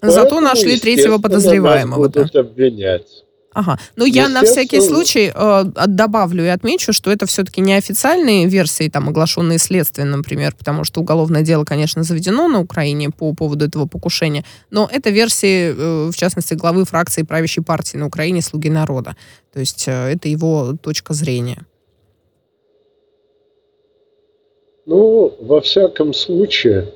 Зато 0.02 0.20
Поэтому, 0.22 0.40
нашли 0.40 0.78
третьего 0.78 1.18
подозреваемого. 1.18 2.04
Нас 2.04 2.12
будут 2.12 2.36
обвинять. 2.36 3.24
Ага. 3.56 3.78
Но 3.96 4.04
ну, 4.04 4.12
я 4.12 4.28
на 4.28 4.42
всякий 4.42 4.82
случай 4.82 5.32
э, 5.34 5.64
добавлю 5.86 6.44
и 6.44 6.48
отмечу, 6.48 6.92
что 6.92 7.10
это 7.10 7.24
все-таки 7.24 7.62
не 7.62 7.72
официальные 7.72 8.46
версии, 8.46 8.90
там, 8.90 9.08
оглашенные 9.08 9.58
следствием, 9.58 10.10
например, 10.10 10.54
потому 10.58 10.84
что 10.84 11.00
уголовное 11.00 11.40
дело, 11.40 11.64
конечно, 11.64 12.02
заведено 12.02 12.48
на 12.48 12.60
Украине 12.60 13.08
по 13.08 13.32
поводу 13.32 13.64
этого 13.64 13.86
покушения, 13.86 14.44
но 14.70 14.90
это 14.92 15.08
версии, 15.08 15.74
э, 15.74 16.10
в 16.10 16.16
частности, 16.16 16.52
главы 16.52 16.84
фракции 16.84 17.22
правящей 17.22 17.64
партии 17.64 17.96
на 17.96 18.06
Украине 18.06 18.42
«Слуги 18.42 18.68
народа». 18.68 19.16
То 19.54 19.60
есть 19.60 19.84
э, 19.88 20.12
это 20.12 20.28
его 20.28 20.74
точка 20.82 21.14
зрения. 21.14 21.64
Ну, 24.86 25.34
во 25.40 25.60
всяком 25.60 26.14
случае, 26.14 26.92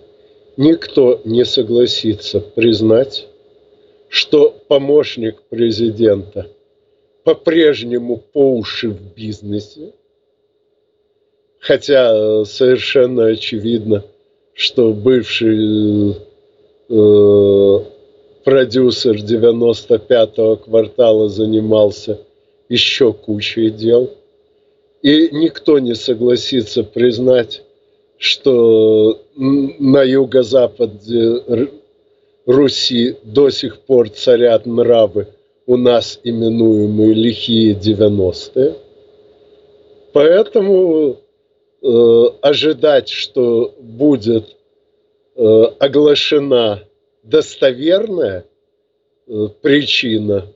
никто 0.57 1.20
не 1.24 1.44
согласится 1.44 2.38
признать, 2.38 3.26
что 4.09 4.55
помощник 4.68 5.42
президента 5.42 6.46
по-прежнему 7.24 8.22
по 8.33 8.55
уши 8.55 8.90
в 8.90 9.14
бизнесе, 9.16 9.92
хотя 11.59 12.44
совершенно 12.44 13.26
очевидно, 13.26 14.05
что 14.55 14.92
бывший 14.92 16.12
э, 16.12 17.79
продюсер 18.44 19.16
95-го 19.16 20.57
квартала 20.59 21.29
занимался 21.29 22.20
еще 22.68 23.12
кучей 23.12 23.70
дел. 23.70 24.12
И 25.03 25.31
никто 25.33 25.81
не 25.81 25.94
согласится 25.94 26.85
признать, 26.85 27.62
что 28.20 29.18
на 29.35 30.02
юго-западе 30.02 31.70
Руси 32.44 33.16
до 33.24 33.48
сих 33.48 33.80
пор 33.80 34.11
царят 34.11 34.66
нравы, 34.66 35.28
у 35.66 35.78
нас 35.78 36.20
именуемые 36.22 37.14
лихие 37.14 37.74
90-е. 37.74 38.74
Поэтому 40.12 41.16
э, 41.83 42.24
ожидать, 42.42 43.09
что 43.09 43.74
будет 43.78 44.54
э, 45.37 45.64
оглашена 45.78 46.83
достоверная 47.22 48.44
э, 49.28 49.48
причина 49.62 50.46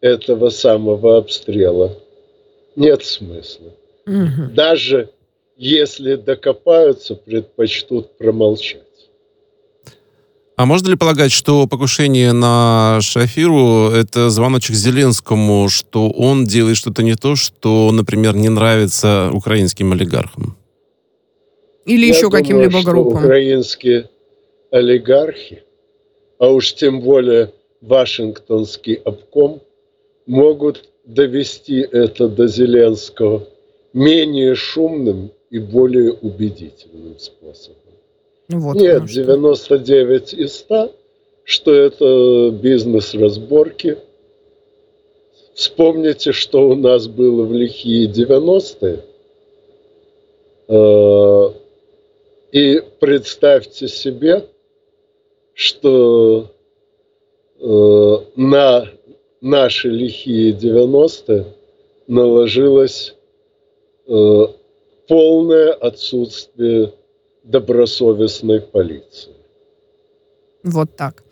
этого 0.00 0.48
самого 0.48 1.18
обстрела, 1.18 1.92
нет 2.74 3.04
смысла. 3.04 3.70
Угу. 4.06 4.54
Даже 4.54 5.10
если 5.56 6.16
докопаются, 6.16 7.14
предпочтут 7.14 8.16
промолчать. 8.18 8.82
А 10.56 10.66
можно 10.66 10.90
ли 10.90 10.96
полагать, 10.96 11.32
что 11.32 11.66
покушение 11.66 12.32
на 12.32 12.98
Шафиру— 13.00 13.90
это 13.92 14.30
звоночек 14.30 14.76
Зеленскому, 14.76 15.68
что 15.68 16.10
он 16.10 16.44
делает 16.44 16.76
что-то 16.76 17.02
не 17.02 17.16
то, 17.16 17.34
что, 17.34 17.90
например, 17.90 18.36
не 18.36 18.48
нравится 18.48 19.30
украинским 19.32 19.92
олигархам? 19.92 20.56
Или 21.86 22.06
Я 22.06 22.16
еще 22.16 22.30
каким-либо 22.30 22.82
группам? 22.84 23.24
украинские 23.24 24.08
олигархи, 24.70 25.64
а 26.38 26.48
уж 26.50 26.72
тем 26.74 27.00
более 27.00 27.52
Вашингтонский 27.80 28.94
обком, 28.94 29.60
могут 30.26 30.88
довести 31.04 31.80
это 31.80 32.28
до 32.28 32.46
Зеленского 32.46 33.46
менее 33.92 34.54
шумным 34.54 35.30
и 35.54 35.60
более 35.60 36.12
убедительным 36.14 37.16
способом. 37.16 37.78
Вот 38.48 38.74
Нет, 38.74 39.04
99 39.04 40.34
из 40.34 40.56
100, 40.56 40.92
что 41.44 41.72
это 41.72 42.50
бизнес-разборки. 42.50 43.98
Вспомните, 45.54 46.32
что 46.32 46.68
у 46.70 46.74
нас 46.74 47.06
было 47.06 47.44
в 47.44 47.52
лихие 47.52 48.08
90-е. 48.08 49.04
Э, 50.66 51.50
и 52.50 52.82
представьте 52.98 53.86
себе, 53.86 54.46
что 55.52 56.50
э, 57.60 58.16
на 58.34 58.88
наши 59.40 59.88
лихие 59.88 60.52
90-е 60.52 61.44
наложилось 62.08 63.14
э, 64.08 64.46
полное 65.08 65.72
отсутствие 65.72 66.94
добросовестной 67.42 68.60
полиции. 68.60 69.34
Вот 70.62 70.96
так. 70.96 71.23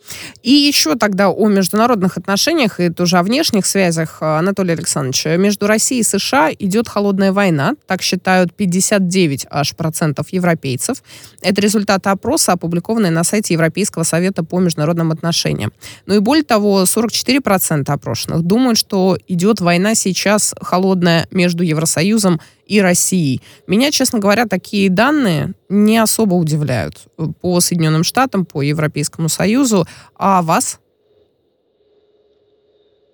И 0.42 0.50
еще 0.50 0.94
тогда 0.94 1.30
о 1.30 1.48
международных 1.48 2.16
отношениях 2.16 2.80
и 2.80 2.90
тоже 2.90 3.18
о 3.18 3.22
внешних 3.22 3.66
связях, 3.66 4.18
Анатолий 4.20 4.72
Александрович. 4.72 5.24
Между 5.38 5.66
Россией 5.66 6.00
и 6.00 6.04
США 6.04 6.50
идет 6.58 6.88
холодная 6.88 7.32
война, 7.32 7.74
так 7.86 8.02
считают 8.02 8.54
59 8.54 9.46
аж 9.50 9.74
процентов 9.76 10.32
европейцев. 10.32 11.02
Это 11.40 11.60
результаты 11.60 12.10
опроса, 12.10 12.52
опубликованные 12.52 13.10
на 13.10 13.24
сайте 13.24 13.54
Европейского 13.54 14.02
совета 14.02 14.44
по 14.44 14.58
международным 14.60 15.12
отношениям. 15.12 15.72
Ну 16.06 16.16
и 16.16 16.18
более 16.18 16.44
того, 16.44 16.84
44 16.84 17.40
процента 17.40 17.92
опрошенных 17.92 18.42
думают, 18.42 18.78
что 18.78 19.16
идет 19.28 19.60
война 19.60 19.94
сейчас 19.94 20.54
холодная 20.60 21.26
между 21.30 21.62
Евросоюзом 21.62 22.40
и 22.66 22.80
Россией. 22.80 23.42
Меня, 23.66 23.90
честно 23.90 24.18
говоря, 24.18 24.46
такие 24.46 24.88
данные 24.88 25.52
не 25.68 25.98
особо 25.98 26.34
удивляют 26.34 27.06
по 27.40 27.60
Соединенным 27.60 28.04
Штатам, 28.04 28.46
по 28.46 28.62
Европейскому 28.62 29.28
Союзу. 29.28 29.86
А 30.14 30.42
вас? 30.42 30.80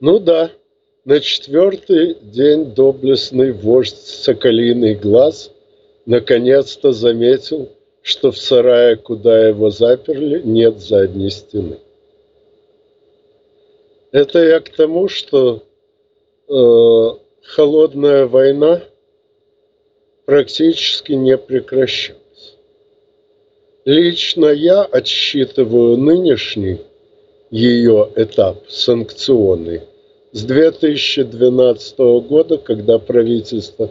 Ну 0.00 0.18
да, 0.18 0.50
на 1.04 1.20
четвертый 1.20 2.14
день 2.20 2.66
доблестный 2.74 3.52
вождь 3.52 3.96
Соколиный 3.96 4.94
Глаз 4.94 5.50
наконец-то 6.06 6.92
заметил, 6.92 7.70
что 8.02 8.30
в 8.30 8.38
сарае, 8.38 8.96
куда 8.96 9.48
его 9.48 9.70
заперли, 9.70 10.40
нет 10.42 10.80
задней 10.80 11.30
стены. 11.30 11.78
Это 14.12 14.42
я 14.42 14.60
к 14.60 14.70
тому, 14.70 15.08
что 15.08 15.62
э, 16.48 17.08
холодная 17.42 18.26
война 18.26 18.82
практически 20.24 21.12
не 21.12 21.36
прекращалась. 21.36 22.27
Лично 23.88 24.48
я 24.48 24.82
отсчитываю 24.82 25.96
нынешний 25.96 26.76
ее 27.50 28.10
этап 28.16 28.58
санкционный 28.68 29.80
с 30.32 30.44
2012 30.44 31.98
года, 32.28 32.58
когда 32.58 32.98
правительство 32.98 33.90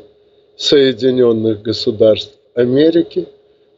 Соединенных 0.55 1.63
Государств 1.63 2.37
Америки 2.53 3.25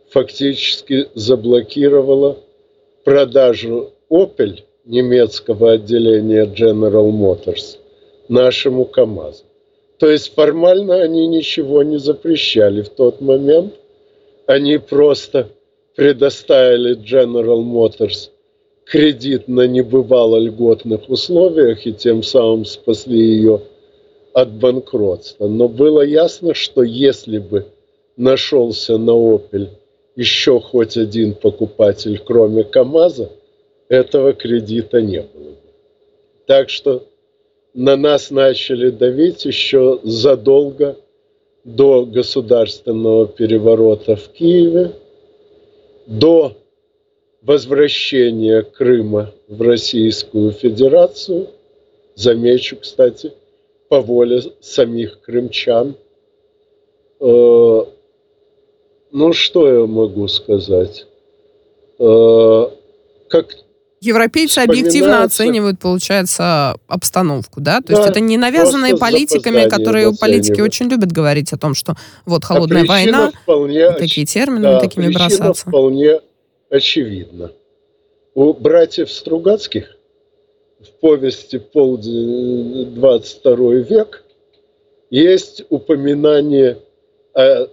фактически 0.10 1.08
заблокировало 1.14 2.40
продажу 3.06 3.94
Opel 4.12 4.60
немецкого 4.84 5.72
отделения 5.72 6.44
General 6.44 7.10
Motors 7.14 7.78
нашему 8.28 8.84
КАМАЗу. 8.84 9.46
То 10.00 10.10
есть 10.10 10.34
формально 10.36 10.96
они 11.02 11.28
ничего 11.28 11.82
не 11.84 11.98
запрещали 11.98 12.82
в 12.82 12.90
тот 12.90 13.22
момент. 13.22 13.74
Они 14.48 14.80
просто 14.80 15.48
предоставили 16.00 16.96
General 16.96 17.62
Motors 17.62 18.30
кредит 18.86 19.50
на 19.50 19.68
небывало 19.68 20.38
льготных 20.38 21.10
условиях 21.10 21.86
и 21.86 21.92
тем 21.92 22.24
самым 22.24 22.64
спасли 22.64 23.20
ее 23.20 23.64
от 24.32 24.50
банкротства. 24.50 25.50
Но 25.50 25.68
было 25.68 26.00
ясно, 26.00 26.54
что 26.54 26.84
если 26.84 27.40
бы 27.40 27.66
нашелся 28.16 28.98
на 28.98 29.12
Opel 29.12 29.68
еще 30.16 30.62
хоть 30.62 30.96
один 30.96 31.34
покупатель, 31.34 32.18
кроме 32.26 32.64
КАМАЗа, 32.64 33.32
этого 33.90 34.32
кредита 34.32 35.02
не 35.02 35.20
было 35.20 35.50
бы. 35.50 35.58
Так 36.46 36.70
что 36.70 37.04
на 37.74 37.98
нас 37.98 38.32
начали 38.32 38.90
давить 38.90 39.44
еще 39.44 40.00
задолго 40.04 40.96
до 41.66 42.06
государственного 42.06 43.28
переворота 43.28 44.16
в 44.16 44.30
Киеве, 44.30 44.94
до 46.10 46.58
возвращения 47.44 48.64
Крыма 48.64 49.32
в 49.48 49.62
Российскую 49.62 50.52
Федерацию, 50.52 51.50
замечу, 52.16 52.78
кстати, 52.78 53.32
по 53.90 54.02
воле 54.02 54.42
самих 54.60 55.22
крымчан. 55.22 55.96
Э, 57.20 57.86
ну, 59.12 59.34
что 59.34 59.72
я 59.72 59.86
могу 59.86 60.28
сказать? 60.28 61.06
Э, 62.00 62.66
как 63.28 63.56
Европейцы 64.02 64.60
объективно 64.60 65.24
оценивают, 65.24 65.80
получается, 65.80 66.76
обстановку, 66.88 67.60
да? 67.60 67.82
То 67.82 67.88
да, 67.88 67.98
есть 67.98 68.10
это 68.10 68.20
не 68.22 68.38
навязанные 68.38 68.98
политиками, 68.98 69.68
которые 69.68 70.08
у 70.08 70.16
политики 70.16 70.62
очень 70.62 70.88
любят 70.88 71.12
говорить 71.12 71.52
о 71.52 71.58
том, 71.58 71.76
что 71.76 71.96
вот 72.26 72.46
холодная 72.46 72.84
а 72.84 72.86
война, 72.86 73.32
вполне, 73.44 73.92
такие 73.92 74.26
термины 74.26 74.62
да, 74.62 74.80
такими 74.80 75.12
бросаться. 75.12 75.68
вполне 75.68 76.22
очевидна. 76.70 77.52
У 78.36 78.54
братьев 78.54 79.12
Стругацких 79.12 79.98
в 80.80 81.00
повести 81.02 81.60
«Полдень 81.60 82.96
22 82.96 83.74
век» 83.90 84.24
есть 85.10 85.64
упоминание 85.70 86.78
о 87.34 87.68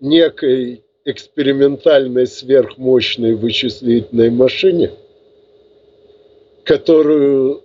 некой 0.00 0.84
экспериментальной 1.04 2.28
сверхмощной 2.28 3.34
вычислительной 3.34 4.30
машине– 4.30 4.92
которую 6.64 7.64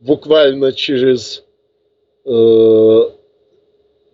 буквально 0.00 0.72
через 0.72 1.44
э, 2.24 3.00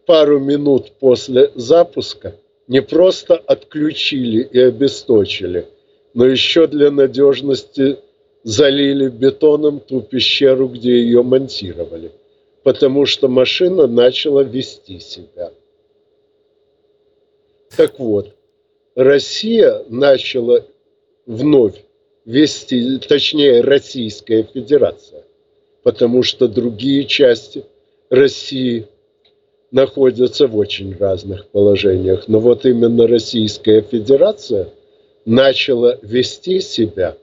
пару 0.06 0.40
минут 0.40 0.92
после 1.00 1.50
запуска 1.54 2.34
не 2.68 2.82
просто 2.82 3.34
отключили 3.34 4.42
и 4.42 4.60
обесточили, 4.60 5.66
но 6.14 6.26
еще 6.26 6.66
для 6.66 6.90
надежности 6.90 7.98
залили 8.42 9.08
бетоном 9.08 9.80
ту 9.80 10.00
пещеру, 10.00 10.68
где 10.68 11.00
ее 11.00 11.22
монтировали, 11.22 12.12
потому 12.62 13.06
что 13.06 13.28
машина 13.28 13.86
начала 13.86 14.42
вести 14.42 15.00
себя. 15.00 15.52
Так 17.76 17.98
вот, 17.98 18.34
Россия 18.94 19.84
начала 19.88 20.64
вновь 21.26 21.82
вести, 22.30 22.98
точнее, 22.98 23.60
Российская 23.60 24.44
Федерация, 24.44 25.24
потому 25.82 26.22
что 26.22 26.46
другие 26.46 27.04
части 27.04 27.64
России 28.08 28.86
находятся 29.72 30.46
в 30.46 30.56
очень 30.56 30.96
разных 30.96 31.48
положениях. 31.48 32.28
Но 32.28 32.38
вот 32.38 32.64
именно 32.66 33.08
Российская 33.08 33.82
Федерация 33.82 34.68
начала 35.24 35.98
вести 36.02 36.60
себя 36.60 37.16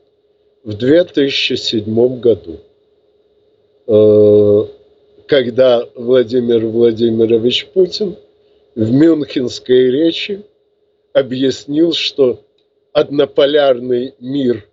в 0.64 0.74
2007 0.74 2.20
году, 2.20 2.58
э, 3.88 4.66
когда 5.26 5.88
Владимир 5.96 6.66
Владимирович 6.66 7.68
Путин 7.68 8.18
в 8.76 8.92
Мюнхенской 8.92 9.90
речи 9.90 10.42
объяснил, 11.14 11.94
что 11.94 12.42
однополярный 12.92 14.14
мир 14.20 14.68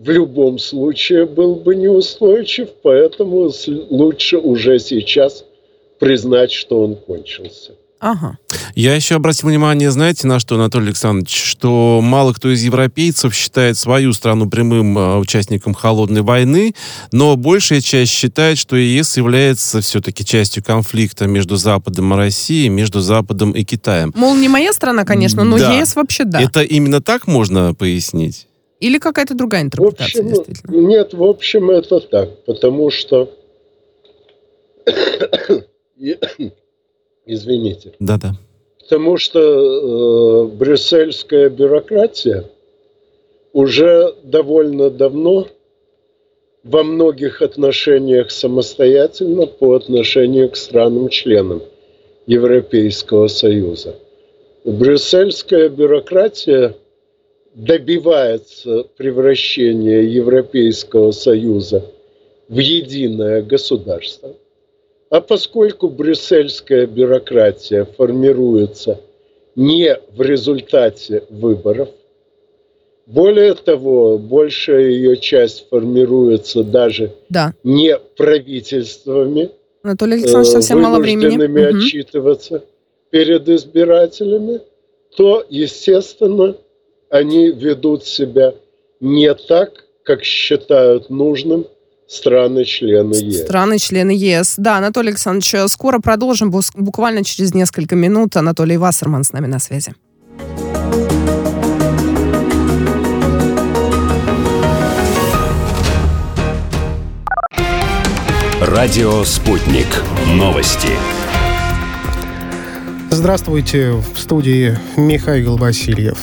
в 0.00 0.08
любом 0.08 0.58
случае 0.58 1.26
был 1.26 1.56
бы 1.56 1.76
неустойчив, 1.76 2.70
поэтому 2.82 3.52
лучше 3.90 4.38
уже 4.38 4.78
сейчас 4.78 5.44
признать, 5.98 6.50
что 6.50 6.82
он 6.82 6.96
кончился. 6.96 7.72
Ага. 8.00 8.38
Я 8.74 8.94
еще 8.94 9.16
обратил 9.16 9.50
внимание, 9.50 9.90
знаете, 9.90 10.26
на 10.26 10.40
что, 10.40 10.54
Анатолий 10.54 10.86
Александрович, 10.86 11.36
что 11.36 12.00
мало 12.02 12.32
кто 12.32 12.50
из 12.50 12.62
европейцев 12.62 13.34
считает 13.34 13.76
свою 13.76 14.14
страну 14.14 14.48
прямым 14.48 14.96
э, 14.96 15.18
участником 15.18 15.74
холодной 15.74 16.22
войны, 16.22 16.74
но 17.12 17.36
большая 17.36 17.82
часть 17.82 18.10
считает, 18.10 18.56
что 18.56 18.76
ЕС 18.76 19.18
является 19.18 19.82
все-таки 19.82 20.24
частью 20.24 20.64
конфликта 20.64 21.26
между 21.26 21.56
Западом 21.56 22.14
и 22.14 22.16
Россией, 22.16 22.70
между 22.70 23.00
Западом 23.00 23.52
и 23.52 23.64
Китаем. 23.64 24.14
Мол, 24.16 24.34
не 24.34 24.48
моя 24.48 24.72
страна, 24.72 25.04
конечно, 25.04 25.44
но 25.44 25.58
да. 25.58 25.78
ЕС 25.78 25.94
вообще 25.94 26.24
да. 26.24 26.40
Это 26.40 26.62
именно 26.62 27.02
так 27.02 27.26
можно 27.26 27.74
пояснить? 27.74 28.46
Или 28.80 28.98
какая-то 28.98 29.34
другая 29.34 29.62
интерпретация, 29.62 30.22
в 30.22 30.26
общем, 30.26 30.42
действительно? 30.44 30.86
Нет, 30.88 31.12
в 31.14 31.22
общем, 31.22 31.70
это 31.70 32.00
так, 32.00 32.44
потому 32.46 32.90
что... 32.90 33.30
Извините. 37.26 37.92
Да-да. 38.00 38.32
Потому 38.80 39.18
что 39.18 39.38
э, 39.40 40.46
брюссельская 40.56 41.50
бюрократия 41.50 42.50
уже 43.52 44.14
довольно 44.24 44.90
давно 44.90 45.46
во 46.64 46.82
многих 46.82 47.42
отношениях 47.42 48.30
самостоятельно 48.30 49.46
по 49.46 49.74
отношению 49.74 50.50
к 50.50 50.56
странам-членам 50.56 51.62
Европейского 52.26 53.28
Союза. 53.28 53.94
Брюссельская 54.64 55.68
бюрократия– 55.68 56.74
добивается 57.54 58.84
превращения 58.96 60.02
Европейского 60.02 61.10
Союза 61.10 61.84
в 62.48 62.58
единое 62.58 63.42
государство, 63.42 64.34
а 65.10 65.20
поскольку 65.20 65.88
брюссельская 65.88 66.86
бюрократия 66.86 67.84
формируется 67.84 69.00
не 69.56 69.98
в 70.14 70.22
результате 70.22 71.24
выборов. 71.28 71.88
Более 73.06 73.54
того, 73.54 74.18
большая 74.18 74.88
ее 74.88 75.16
часть 75.16 75.68
формируется 75.68 76.62
даже 76.62 77.12
да. 77.28 77.54
не 77.64 77.98
правительствами, 77.98 79.50
Анатолий 79.82 80.14
Александрович, 80.14 80.52
совсем 80.52 80.80
мало 80.80 81.00
времени. 81.00 81.76
отчитываться 81.76 82.62
перед 83.10 83.48
избирателями, 83.48 84.60
то, 85.16 85.44
естественно, 85.48 86.54
они 87.10 87.50
ведут 87.50 88.04
себя 88.04 88.54
не 89.00 89.34
так, 89.34 89.70
как 90.04 90.22
считают 90.22 91.10
нужным 91.10 91.66
страны-члены 92.08 93.14
ЕС. 93.14 93.42
Страны-члены 93.42 94.12
ЕС. 94.12 94.54
Да, 94.56 94.78
Анатолий 94.78 95.10
Александрович, 95.10 95.70
скоро 95.70 95.98
продолжим, 95.98 96.52
буквально 96.74 97.24
через 97.24 97.52
несколько 97.54 97.96
минут. 97.96 98.36
Анатолий 98.36 98.76
Вассерман 98.76 99.24
с 99.24 99.32
нами 99.32 99.46
на 99.46 99.58
связи. 99.58 99.94
Радио 108.60 109.24
«Спутник». 109.24 109.86
Новости. 110.26 111.19
Здравствуйте, 113.12 113.90
в 113.90 114.18
студии 114.18 114.78
Михаил 114.96 115.56
Васильев. 115.56 116.18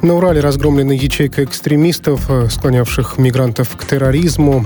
На 0.00 0.14
Урале 0.14 0.40
разгромлена 0.40 0.92
ячейка 0.92 1.44
экстремистов, 1.44 2.30
э, 2.30 2.48
склонявших 2.48 3.18
мигрантов 3.18 3.76
к 3.76 3.84
терроризму. 3.84 4.64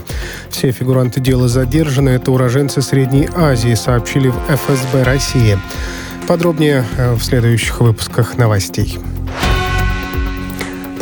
Все 0.50 0.70
фигуранты 0.70 1.20
дела 1.20 1.48
задержаны. 1.48 2.10
Это 2.10 2.30
уроженцы 2.30 2.80
Средней 2.80 3.28
Азии, 3.34 3.74
сообщили 3.74 4.28
в 4.28 4.36
ФСБ 4.48 5.02
России. 5.02 5.58
Подробнее 6.28 6.84
э, 6.96 7.14
в 7.14 7.22
следующих 7.24 7.80
выпусках 7.80 8.38
новостей. 8.38 8.96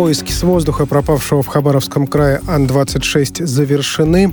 Поиски 0.02 0.32
с 0.32 0.42
воздуха 0.42 0.84
пропавшего 0.84 1.44
в 1.44 1.46
Хабаровском 1.46 2.08
крае 2.08 2.40
Ан-26 2.48 3.46
завершены. 3.46 4.32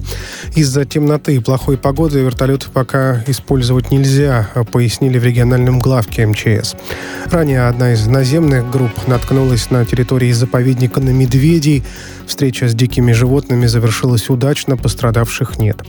Из-за 0.55 0.83
темноты 0.83 1.35
и 1.35 1.39
плохой 1.39 1.77
погоды 1.77 2.21
вертолет 2.21 2.65
пока 2.73 3.23
использовать 3.27 3.91
нельзя, 3.91 4.49
пояснили 4.71 5.19
в 5.19 5.23
региональном 5.23 5.77
главке 5.77 6.25
МЧС. 6.25 6.73
Ранее 7.27 7.67
одна 7.67 7.93
из 7.93 8.07
наземных 8.07 8.71
групп 8.71 9.07
наткнулась 9.07 9.69
на 9.69 9.85
территории 9.85 10.31
заповедника 10.31 11.01
на 11.01 11.11
медведей. 11.11 11.83
Встреча 12.25 12.67
с 12.67 12.73
дикими 12.73 13.11
животными 13.11 13.67
завершилась 13.67 14.27
удачно, 14.31 14.75
пострадавших 14.75 15.59
нет. 15.59 15.83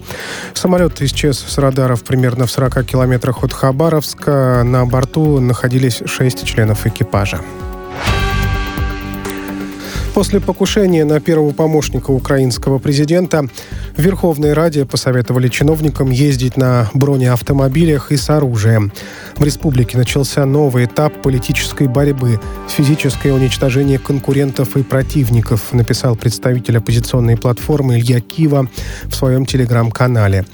Самолет 0.52 1.00
исчез 1.00 1.38
с 1.38 1.56
радаров 1.56 2.04
примерно 2.04 2.44
в 2.44 2.50
40 2.50 2.84
километрах 2.84 3.42
от 3.44 3.54
Хабаровска. 3.54 4.60
На 4.62 4.84
борту 4.84 5.40
находились 5.40 6.02
шесть 6.04 6.44
членов 6.44 6.84
экипажа. 6.84 7.40
После 10.14 10.40
покушения 10.40 11.04
на 11.04 11.20
первого 11.20 11.52
помощника 11.52 12.10
украинского 12.10 12.78
президента 12.78 13.46
в 13.96 14.02
Верховной 14.02 14.54
Раде 14.54 14.84
посоветовали 14.84 15.48
чиновникам 15.48 16.10
ездить 16.10 16.56
на 16.56 16.90
бронеавтомобилях 16.94 18.10
и 18.10 18.16
с 18.16 18.28
оружием. 18.28 18.92
В 19.36 19.44
республике 19.44 19.96
начался 19.96 20.44
новый 20.46 20.86
этап 20.86 21.22
политической 21.22 21.86
борьбы, 21.86 22.40
физическое 22.68 23.32
уничтожение 23.32 23.98
конкурентов 23.98 24.76
и 24.76 24.82
противников, 24.82 25.72
написал 25.72 26.16
представитель 26.16 26.78
оппозиционной 26.78 27.36
платформы 27.36 27.98
Илья 27.98 28.20
Кива 28.20 28.68
в 29.04 29.14
своем 29.14 29.46
телеграм-канале. 29.46 30.44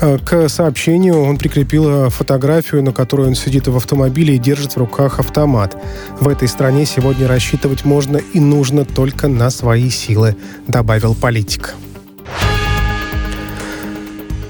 Э, 0.00 0.18
к 0.18 0.48
сообщению 0.48 1.22
он 1.22 1.38
прикрепил 1.38 2.10
фотографию, 2.10 2.82
на 2.82 2.92
которой 2.92 3.28
он 3.28 3.34
сидит 3.34 3.68
в 3.68 3.76
автомобиле 3.76 4.36
и 4.36 4.38
держит 4.38 4.72
в 4.72 4.76
руках 4.76 5.18
автомат. 5.18 5.76
В 6.20 6.28
этой 6.28 6.46
стране 6.46 6.84
сегодня 6.84 7.26
рассчитывать 7.26 7.84
можно 7.84 8.18
и 8.18 8.38
нужно 8.38 8.81
только 8.84 9.28
на 9.28 9.50
свои 9.50 9.90
силы, 9.90 10.36
добавил 10.66 11.14
политик. 11.14 11.74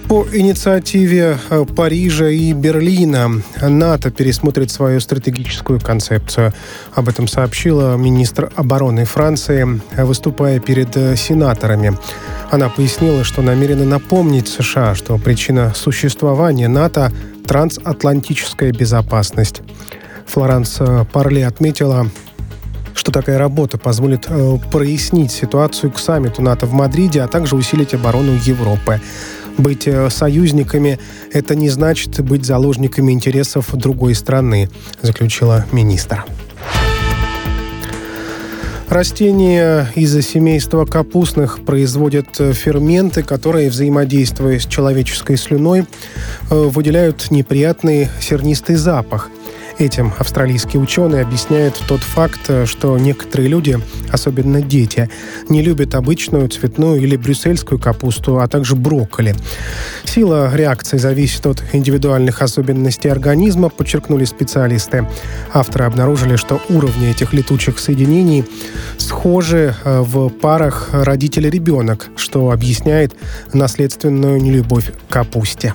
По 0.08 0.26
инициативе 0.30 1.38
э, 1.48 1.64
Парижа 1.74 2.28
и 2.28 2.52
Берлина 2.52 3.40
НАТО 3.62 4.10
пересмотрит 4.10 4.70
свою 4.70 5.00
стратегическую 5.00 5.80
концепцию. 5.80 6.52
Об 6.94 7.08
этом 7.08 7.26
сообщила 7.26 7.96
министр 7.96 8.52
обороны 8.54 9.06
Франции, 9.06 9.80
выступая 9.96 10.60
перед 10.60 10.94
э, 10.98 11.16
сенаторами. 11.16 11.96
Она 12.50 12.68
пояснила, 12.68 13.24
что 13.24 13.40
намерена 13.40 13.86
напомнить 13.86 14.48
США, 14.48 14.94
что 14.94 15.16
причина 15.16 15.72
существования 15.74 16.68
НАТО– 16.68 17.10
трансатлантическая 17.46 18.72
безопасность. 18.72 19.62
Флоранс 20.26 20.76
э, 20.80 21.04
Парли 21.12 21.40
отметила, 21.40 22.06
что 22.94 23.12
такая 23.12 23.38
работа 23.38 23.78
позволит 23.78 24.26
э, 24.28 24.58
прояснить 24.70 25.32
ситуацию 25.32 25.90
к 25.90 25.98
саммиту 25.98 26.42
НАТО 26.42 26.66
в 26.66 26.72
Мадриде, 26.72 27.22
а 27.22 27.28
также 27.28 27.56
усилить 27.56 27.94
оборону 27.94 28.32
Европы. 28.44 29.00
Быть 29.58 29.86
э, 29.86 30.08
союзниками– 30.10 30.98
это 31.32 31.54
не 31.54 31.70
значит 31.70 32.20
быть 32.22 32.44
заложниками 32.44 33.12
интересов 33.12 33.74
другой 33.74 34.14
страны, 34.14 34.68
заключила 35.02 35.66
министр. 35.72 36.24
Растения 38.88 39.90
из 39.94 40.14
семейства 40.26 40.84
капустных 40.84 41.64
производят 41.64 42.28
э, 42.38 42.52
ферменты, 42.52 43.22
которые, 43.22 43.70
взаимодействуя 43.70 44.58
с 44.58 44.66
человеческой 44.66 45.36
слюной, 45.36 45.86
выделяют 46.50 47.30
неприятный 47.30 48.08
сернистый 48.20 48.76
запах– 48.76 49.30
Этим 49.78 50.12
австралийские 50.18 50.82
ученые 50.82 51.22
объясняют 51.22 51.82
тот 51.88 52.00
факт, 52.00 52.50
что 52.66 52.98
некоторые 52.98 53.48
люди, 53.48 53.78
особенно 54.10 54.60
дети, 54.60 55.08
не 55.48 55.62
любят 55.62 55.94
обычную 55.94 56.48
цветную 56.48 57.00
или 57.00 57.16
брюссельскую 57.16 57.78
капусту, 57.78 58.38
а 58.38 58.48
также 58.48 58.76
брокколи. 58.76 59.34
Сила 60.04 60.54
реакции 60.54 60.98
зависит 60.98 61.46
от 61.46 61.62
индивидуальных 61.72 62.42
особенностей 62.42 63.08
организма, 63.08 63.68
подчеркнули 63.68 64.24
специалисты. 64.24 65.08
Авторы 65.52 65.84
обнаружили, 65.86 66.36
что 66.36 66.60
уровни 66.68 67.10
этих 67.10 67.32
летучих 67.32 67.78
соединений 67.78 68.44
схожи 68.98 69.74
э, 69.84 70.00
в 70.00 70.28
парах 70.28 70.90
родитель-ребенок, 70.92 72.08
что 72.16 72.50
объясняет 72.50 73.14
наследственную 73.52 74.40
нелюбовь 74.40 74.92
к 75.08 75.12
капусте. 75.12 75.74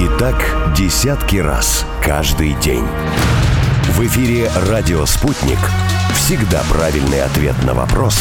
И 0.00 0.08
так 0.18 0.34
десятки 0.74 1.36
раз 1.36 1.84
каждый 2.02 2.58
день. 2.62 2.86
В 3.84 4.00
эфире 4.06 4.50
«Радио 4.70 5.04
Спутник». 5.04 5.58
Всегда 6.14 6.62
правильный 6.72 7.22
ответ 7.22 7.54
на 7.66 7.74
вопрос. 7.74 8.14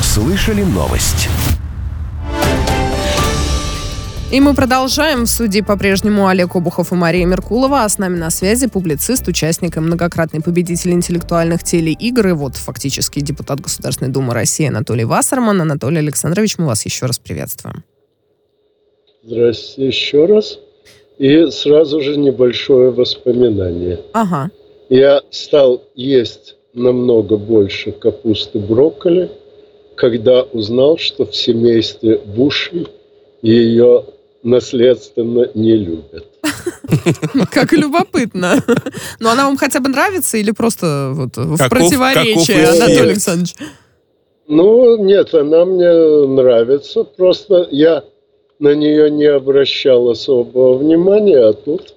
Слышали 0.00 0.62
новость? 0.62 1.28
И 4.32 4.40
мы 4.40 4.54
продолжаем. 4.54 5.24
В 5.24 5.26
суде 5.26 5.62
по-прежнему 5.62 6.28
Олег 6.28 6.56
Обухов 6.56 6.92
и 6.92 6.94
Мария 6.94 7.26
Меркулова, 7.26 7.84
а 7.84 7.88
с 7.90 7.98
нами 7.98 8.16
на 8.16 8.30
связи 8.30 8.66
публицист, 8.66 9.28
участник 9.28 9.76
и 9.76 9.80
многократный 9.80 10.40
победитель 10.40 10.92
интеллектуальных 10.92 11.62
телеигр 11.62 12.28
и 12.28 12.32
вот 12.32 12.56
фактически 12.56 13.20
депутат 13.20 13.60
Государственной 13.60 14.10
Думы 14.10 14.32
России 14.32 14.68
Анатолий 14.68 15.04
Вассерман. 15.04 15.60
Анатолий 15.60 15.98
Александрович, 15.98 16.56
мы 16.56 16.64
вас 16.64 16.86
еще 16.86 17.04
раз 17.04 17.18
приветствуем. 17.18 17.84
Здравствуйте 19.22 19.88
еще 19.88 20.24
раз. 20.24 20.58
И 21.18 21.50
сразу 21.50 22.00
же 22.00 22.16
небольшое 22.16 22.90
воспоминание. 22.90 24.00
Ага. 24.12 24.50
Я 24.88 25.20
стал 25.30 25.82
есть 25.94 26.54
намного 26.74 27.36
больше 27.36 27.92
капусты 27.92 28.58
брокколи, 28.58 29.30
когда 29.96 30.42
узнал, 30.42 30.96
что 30.96 31.26
в 31.26 31.34
семействе 31.34 32.18
Буши 32.18 32.86
ее 33.42 34.04
наследственно 34.42 35.50
не 35.54 35.76
любят. 35.76 36.26
Как 37.50 37.72
любопытно. 37.72 38.62
Но 39.18 39.30
она 39.30 39.46
вам 39.46 39.56
хотя 39.56 39.80
бы 39.80 39.88
нравится 39.88 40.36
или 40.36 40.52
просто 40.52 41.10
вот 41.14 41.36
в 41.36 41.68
противоречие, 41.68 42.68
Анатолий 42.68 43.10
Александрович? 43.10 43.54
Ну, 44.46 44.96
нет, 45.04 45.34
она 45.34 45.64
мне 45.64 45.92
нравится. 46.26 47.04
Просто 47.04 47.68
я 47.70 48.04
на 48.58 48.74
нее 48.74 49.10
не 49.10 49.26
обращал 49.26 50.08
особого 50.08 50.78
внимания, 50.78 51.38
а 51.38 51.52
тут 51.52 51.94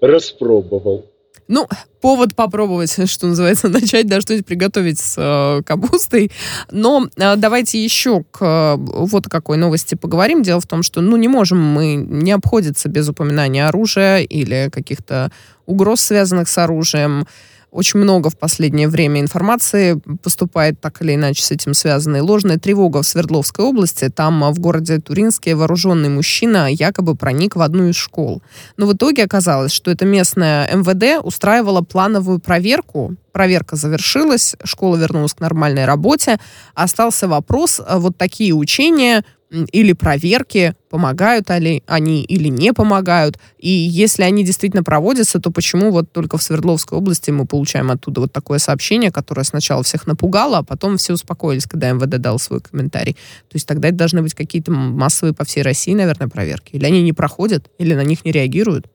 распробовал. 0.00 1.04
Ну, 1.48 1.66
повод 2.00 2.36
попробовать, 2.36 2.96
что 3.10 3.26
называется, 3.26 3.68
начать, 3.80 4.06
да, 4.06 4.20
что-нибудь 4.20 4.46
приготовить 4.46 5.00
с 5.00 5.16
э, 5.18 5.62
капустой. 5.64 6.30
Но 6.70 7.08
э, 7.16 7.36
давайте 7.36 7.82
еще 7.82 8.22
к 8.30 8.40
э, 8.40 8.76
вот 8.78 9.26
какой 9.28 9.56
новости 9.56 9.96
поговорим. 9.96 10.42
Дело 10.44 10.60
в 10.60 10.66
том, 10.68 10.84
что, 10.84 11.00
ну, 11.00 11.16
не 11.16 11.26
можем 11.26 11.60
мы 11.60 11.96
не 11.96 12.30
обходиться 12.30 12.88
без 12.88 13.08
упоминания 13.08 13.66
оружия 13.66 14.18
или 14.18 14.70
каких-то 14.70 15.32
угроз, 15.66 16.00
связанных 16.00 16.48
с 16.48 16.56
оружием. 16.56 17.26
Очень 17.70 18.00
много 18.00 18.30
в 18.30 18.36
последнее 18.36 18.88
время 18.88 19.20
информации 19.20 20.00
поступает 20.22 20.80
так 20.80 21.00
или 21.02 21.14
иначе 21.14 21.42
с 21.42 21.52
этим 21.52 21.74
связанной. 21.74 22.20
Ложная 22.20 22.58
тревога 22.58 23.02
в 23.02 23.06
Свердловской 23.06 23.64
области. 23.64 24.08
Там 24.08 24.52
в 24.52 24.58
городе 24.58 24.98
Туринске 24.98 25.54
вооруженный 25.54 26.08
мужчина 26.08 26.72
якобы 26.72 27.14
проник 27.14 27.54
в 27.54 27.60
одну 27.60 27.88
из 27.88 27.96
школ. 27.96 28.42
Но 28.76 28.86
в 28.86 28.94
итоге 28.94 29.24
оказалось, 29.24 29.72
что 29.72 29.90
это 29.90 30.04
местная 30.04 30.68
МВД 30.74 31.24
устраивала 31.24 31.82
плановую 31.82 32.40
проверку. 32.40 33.14
Проверка 33.32 33.76
завершилась, 33.76 34.56
школа 34.64 34.96
вернулась 34.96 35.34
к 35.34 35.40
нормальной 35.40 35.84
работе. 35.84 36.38
Остался 36.74 37.28
вопрос, 37.28 37.80
вот 37.88 38.16
такие 38.16 38.52
учения 38.52 39.24
или 39.50 39.92
проверки, 39.92 40.74
помогают 40.88 41.50
ли 41.50 41.82
они 41.86 42.22
или 42.22 42.48
не 42.48 42.72
помогают. 42.72 43.36
И 43.58 43.68
если 43.68 44.22
они 44.22 44.44
действительно 44.44 44.84
проводятся, 44.84 45.40
то 45.40 45.50
почему 45.50 45.90
вот 45.90 46.12
только 46.12 46.38
в 46.38 46.42
Свердловской 46.42 46.96
области 46.96 47.30
мы 47.30 47.46
получаем 47.46 47.90
оттуда 47.90 48.20
вот 48.20 48.32
такое 48.32 48.58
сообщение, 48.58 49.10
которое 49.10 49.44
сначала 49.44 49.82
всех 49.82 50.06
напугало, 50.06 50.58
а 50.58 50.62
потом 50.62 50.98
все 50.98 51.14
успокоились, 51.14 51.66
когда 51.66 51.90
МВД 51.90 52.20
дал 52.20 52.38
свой 52.38 52.60
комментарий. 52.60 53.14
То 53.48 53.54
есть 53.54 53.66
тогда 53.66 53.88
это 53.88 53.96
должны 53.96 54.22
быть 54.22 54.34
какие-то 54.34 54.70
массовые 54.70 55.34
по 55.34 55.44
всей 55.44 55.62
России, 55.62 55.94
наверное, 55.94 56.28
проверки. 56.28 56.76
Или 56.76 56.86
они 56.86 57.02
не 57.02 57.12
проходят, 57.12 57.70
или 57.78 57.94
на 57.94 58.04
них 58.04 58.24
не 58.24 58.32
реагируют? 58.32 58.86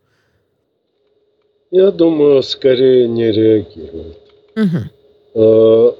Я 1.71 1.91
думаю, 1.91 2.41
скорее 2.43 3.07
не 3.09 3.31
реагируют. 3.31 4.17
Угу. 4.55 5.97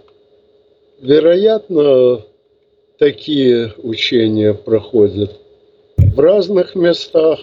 Вероятно, 1.02 2.22
такие 2.98 3.74
учения 3.84 4.54
проходят 4.54 5.40
в 5.98 6.20
разных 6.20 6.76
местах, 6.76 7.40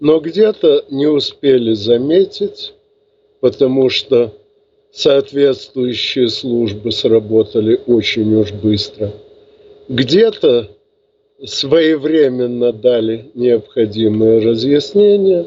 но 0.00 0.20
где-то 0.20 0.84
не 0.90 1.06
успели 1.06 1.74
заметить, 1.74 2.74
потому 3.40 3.88
что 3.88 4.32
соответствующие 4.92 6.28
службы 6.28 6.92
сработали 6.92 7.80
очень 7.86 8.34
уж 8.34 8.52
быстро. 8.52 9.12
Где-то 9.88 10.70
своевременно 11.44 12.72
дали 12.72 13.30
необходимые 13.34 14.40
разъяснения, 14.40 15.46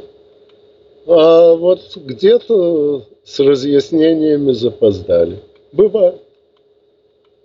а 1.05 1.53
вот 1.53 1.95
где-то 1.95 3.05
с 3.23 3.39
разъяснениями 3.39 4.51
запоздали. 4.51 5.39
Бывает. 5.71 6.26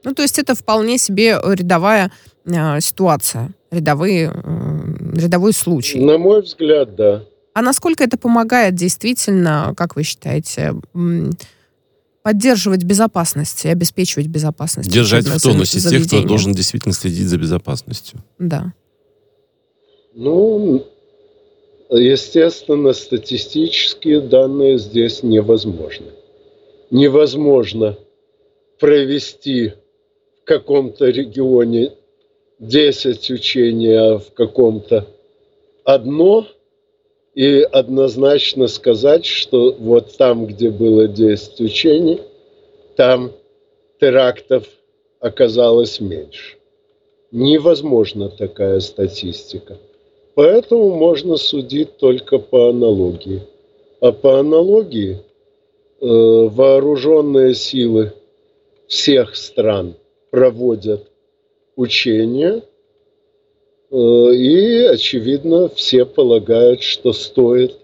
Ну, 0.05 0.15
то 0.15 0.23
есть 0.23 0.39
это 0.39 0.55
вполне 0.55 0.99
себе 0.99 1.39
рядовая 1.45 2.11
э, 2.45 2.81
ситуация, 2.81 3.51
рядовые, 3.71 4.33
э, 4.33 5.21
рядовой 5.21 5.53
случай. 5.53 6.01
На 6.01 6.19
мой 6.19 6.43
взгляд, 6.43 6.95
да. 6.97 7.25
А 7.55 7.63
насколько 7.63 8.03
это 8.03 8.17
помогает 8.17 8.75
действительно, 8.75 9.75
как 9.77 9.95
вы 9.97 10.05
считаете, 10.05 10.75
поддерживать 12.23 12.85
безопасность 12.85 13.65
и 13.65 13.69
обеспечивать 13.69 14.27
безопасность? 14.27 14.91
Держать 14.91 15.27
в 15.27 15.41
тонусе 15.41 15.81
тех, 15.81 16.07
кто 16.07 16.23
должен 16.23 16.53
действительно 16.53 16.95
следить 16.95 17.27
за 17.27 17.37
безопасностью. 17.37 18.23
Да. 18.39 18.73
Ну, 20.15 20.87
естественно, 21.91 22.93
статистические 22.93 24.21
данные 24.21 24.79
здесь 24.79 25.23
невозможны. 25.23 26.07
Невозможно 26.91 27.99
провести 28.79 29.75
каком-то 30.53 31.07
регионе 31.07 31.93
10 32.59 33.31
учений, 33.31 33.95
а 33.95 34.19
в 34.19 34.35
каком-то 34.35 35.07
одно, 35.83 36.47
и 37.35 37.67
однозначно 37.73 38.67
сказать, 38.69 39.25
что 39.25 39.75
вот 39.79 40.15
там, 40.19 40.45
где 40.45 40.69
было 40.69 41.09
10 41.09 41.61
учений, 41.63 42.21
там 42.97 43.33
терактов 43.99 44.69
оказалось 45.21 46.01
меньше. 46.01 46.57
Невозможна 47.31 48.29
такая 48.29 48.81
статистика. 48.81 49.79
Поэтому 50.35 50.91
можно 50.95 51.39
судить 51.39 51.97
только 51.97 52.39
по 52.39 52.69
аналогии. 52.69 53.41
А 54.01 54.13
по 54.13 54.39
аналогии 54.39 55.13
э, 55.13 56.07
вооруженные 56.07 57.55
силы 57.55 58.13
всех 58.87 59.35
стран– 59.35 59.95
проводят 60.33 61.11
учения, 61.77 62.63
э, 63.91 63.95
и, 63.95 64.87
очевидно, 64.87 65.69
все 65.69 66.07
полагают, 66.07 66.83
что 66.83 67.13
стоит 67.13 67.77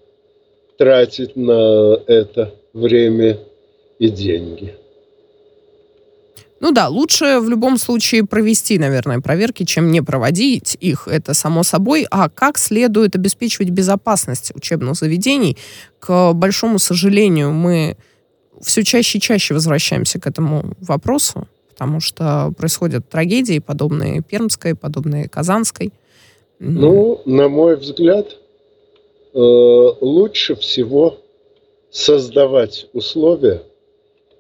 тратить 0.79 1.37
на 1.37 1.95
это 2.07 2.55
время 2.73 3.39
и 3.99 4.09
деньги. 4.09 4.75
Ну 6.61 6.73
да, 6.73 6.89
лучше 6.89 7.39
в 7.39 7.51
любом 7.51 7.77
случае 7.77 8.25
провести, 8.25 8.79
наверное, 8.79 9.21
проверки, 9.21 9.65
чем 9.65 9.93
не 9.93 10.01
проводить 10.01 10.77
их, 10.81 11.07
это 11.07 11.35
само 11.35 11.63
собой. 11.63 12.07
А 12.11 12.31
как 12.31 12.57
следует 12.57 13.15
обеспечивать 13.15 13.69
безопасность 13.71 14.53
учебных 14.57 14.97
заведений? 14.97 15.59
К 16.01 16.33
большому 16.33 16.79
сожалению, 16.79 17.53
мы 17.53 17.97
все 18.63 18.83
чаще 18.83 19.19
и 19.19 19.21
чаще 19.21 19.55
возвращаемся 19.55 20.19
к 20.19 20.27
этому 20.27 20.73
вопросу 20.81 21.47
потому 21.79 22.01
что 22.01 22.53
происходят 22.59 23.09
трагедии, 23.09 23.61
подобные 23.61 24.21
Пермской, 24.21 24.75
подобные 24.75 25.29
Казанской. 25.29 25.93
Ну, 26.59 27.23
на 27.25 27.49
мой 27.49 27.77
взгляд, 27.77 28.37
э, 29.33 29.39
лучше 29.39 30.57
всего 30.57 31.19
создавать 31.93 32.89
условия, 32.93 33.63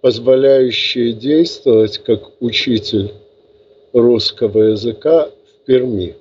позволяющие 0.00 1.12
действовать 1.12 1.98
как 1.98 2.22
учитель 2.40 3.14
русского 3.92 4.72
языка 4.72 5.28
в 5.28 5.64
Перми. 5.64 6.16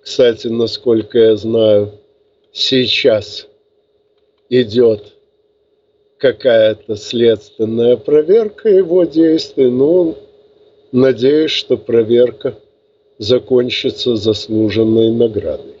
Кстати, 0.00 0.46
насколько 0.46 1.18
я 1.18 1.36
знаю, 1.36 1.90
сейчас 2.52 3.48
идет 4.48 5.13
какая-то 6.24 6.96
следственная 6.96 7.98
проверка 7.98 8.70
его 8.70 9.04
действий, 9.04 9.68
но 9.68 10.16
надеюсь, 10.90 11.50
что 11.50 11.76
проверка 11.76 12.58
закончится 13.18 14.16
заслуженной 14.16 15.10
наградой. 15.10 15.74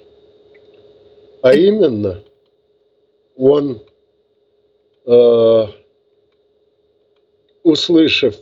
А 1.40 1.54
именно, 1.54 2.22
он, 3.38 3.80
э, 5.06 5.64
услышав 7.62 8.36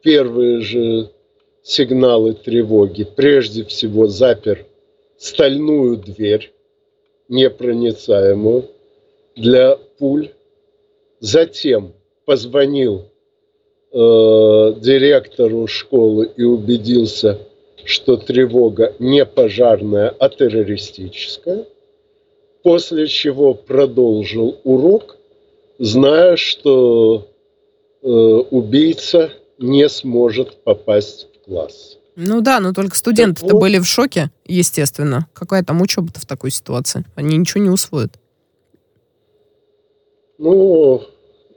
первые 0.00 0.62
же 0.62 1.10
сигналы 1.62 2.32
тревоги, 2.32 3.04
прежде 3.04 3.62
всего 3.66 4.06
запер 4.06 4.64
стальную 5.18 5.98
дверь, 5.98 6.50
непроницаемую, 7.28 8.70
для 9.34 9.76
пуль 9.98 10.30
Затем 11.20 11.92
позвонил 12.24 13.04
э, 13.92 13.96
директору 14.80 15.66
школы 15.66 16.30
и 16.36 16.42
убедился, 16.42 17.38
что 17.84 18.16
тревога 18.16 18.94
не 18.98 19.24
пожарная, 19.24 20.14
а 20.18 20.28
террористическая. 20.28 21.66
После 22.62 23.06
чего 23.06 23.54
продолжил 23.54 24.58
урок, 24.64 25.16
зная, 25.78 26.36
что 26.36 27.28
э, 28.02 28.08
убийца 28.08 29.30
не 29.58 29.88
сможет 29.88 30.62
попасть 30.64 31.28
в 31.32 31.44
класс. 31.46 31.98
Ну 32.16 32.40
да, 32.40 32.60
но 32.60 32.72
только 32.72 32.96
студенты-то 32.96 33.54
вот. 33.54 33.60
были 33.60 33.78
в 33.78 33.84
шоке, 33.84 34.30
естественно. 34.46 35.28
Какая 35.34 35.62
там 35.62 35.82
учеба-то 35.82 36.18
в 36.18 36.26
такой 36.26 36.50
ситуации? 36.50 37.04
Они 37.14 37.36
ничего 37.36 37.62
не 37.62 37.70
усвоят. 37.70 38.12
Ну, 40.38 41.02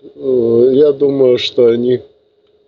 э, 0.02 0.72
я 0.74 0.92
думаю, 0.92 1.38
что 1.38 1.68
они 1.68 2.02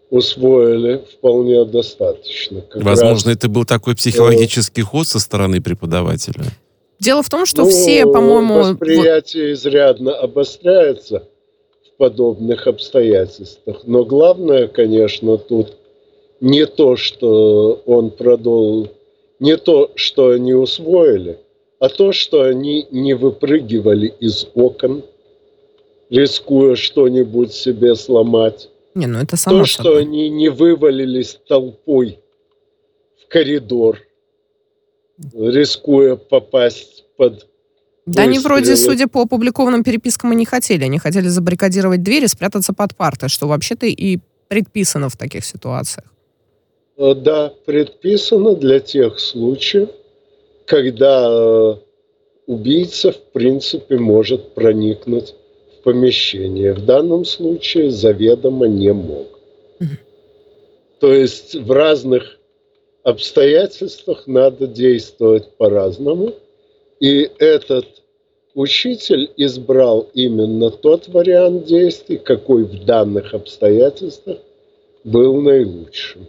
усвоили 0.10 1.04
вполне 1.14 1.64
достаточно. 1.66 2.62
Как 2.62 2.84
Возможно, 2.84 3.30
раз, 3.30 3.38
это 3.38 3.50
был 3.50 3.66
такой 3.66 3.96
психологический 3.96 4.82
ход 4.82 5.08
со 5.08 5.20
стороны 5.20 5.62
преподавателя. 5.62 6.44
Дело 7.00 7.24
в 7.24 7.30
том, 7.30 7.46
что 7.46 7.64
ну, 7.64 7.70
все, 7.70 8.06
по-моему... 8.06 8.60
Восприятие 8.60 9.54
изрядно 9.54 10.14
обостряется 10.14 11.24
в 11.88 11.98
подобных 11.98 12.68
обстоятельствах. 12.68 13.82
Но 13.86 14.04
главное, 14.04 14.68
конечно, 14.68 15.38
тут 15.38 15.78
не 16.42 16.66
то, 16.66 16.98
что 16.98 17.82
он 17.86 18.12
продол... 18.12 18.90
не 19.40 19.56
то, 19.56 19.92
что 19.96 20.30
они 20.30 20.54
усвоили, 20.54 21.40
а 21.80 21.88
то, 21.90 22.12
что 22.12 22.44
они 22.44 22.86
не 22.92 23.14
выпрыгивали 23.14 24.14
из 24.20 24.46
окон, 24.54 25.04
рискуя 26.12 26.76
что-нибудь 26.76 27.54
себе 27.54 27.96
сломать. 27.96 28.70
Не, 28.94 29.08
ну 29.08 29.20
это 29.20 29.38
само 29.38 29.60
То, 29.60 29.66
что 29.66 29.84
собой. 29.84 30.02
они 30.02 30.30
не 30.30 30.50
вывалились 30.50 31.40
толпой 31.48 32.20
в 33.24 33.28
коридор, 33.30 34.00
рискуя 35.34 36.18
попасть 36.18 37.06
под 37.16 37.48
Да 38.06 38.24
они 38.24 38.40
вроде, 38.40 38.76
судя 38.76 39.08
по 39.08 39.22
опубликованным 39.22 39.84
перепискам, 39.84 40.34
и 40.34 40.36
не 40.36 40.46
хотели. 40.46 40.84
Они 40.84 41.00
хотели 41.00 41.30
забаррикадировать 41.30 42.04
двери, 42.04 42.26
спрятаться 42.26 42.74
под 42.74 42.96
партой, 42.96 43.30
что 43.30 43.48
вообще-то 43.48 43.86
и 43.86 44.20
предписано 44.50 45.08
в 45.08 45.16
таких 45.16 45.46
ситуациях. 45.46 46.08
Э, 46.98 47.14
Да, 47.16 47.54
предписано 47.66 48.56
для 48.56 48.82
тех 48.82 49.18
случаев, 49.18 49.88
когда 50.66 51.30
э, 51.30 51.76
убийца, 52.48 53.14
в 53.14 53.32
принципе, 53.32 53.98
может 53.98 54.54
проникнуть 54.54 55.36
в. 55.84 56.74
В 56.74 56.86
данном 56.86 57.26
случае 57.26 57.92
заведомо 57.92 58.68
не 58.68 58.94
мог. 58.94 59.28
То 61.00 61.12
есть 61.12 61.56
в 61.56 61.72
разных 61.72 62.38
обстоятельствах 63.04 64.28
надо 64.28 64.68
действовать 64.68 65.50
по-разному. 65.58 66.34
И 67.00 67.30
этот 67.40 67.88
учитель 68.54 69.32
избрал 69.38 70.10
именно 70.14 70.70
тот 70.70 71.08
вариант 71.08 71.66
действий, 71.66 72.18
какой 72.18 72.64
в 72.66 72.86
данных 72.86 73.34
обстоятельствах 73.34 74.38
был 75.04 75.42
наилучшим. 75.42 76.28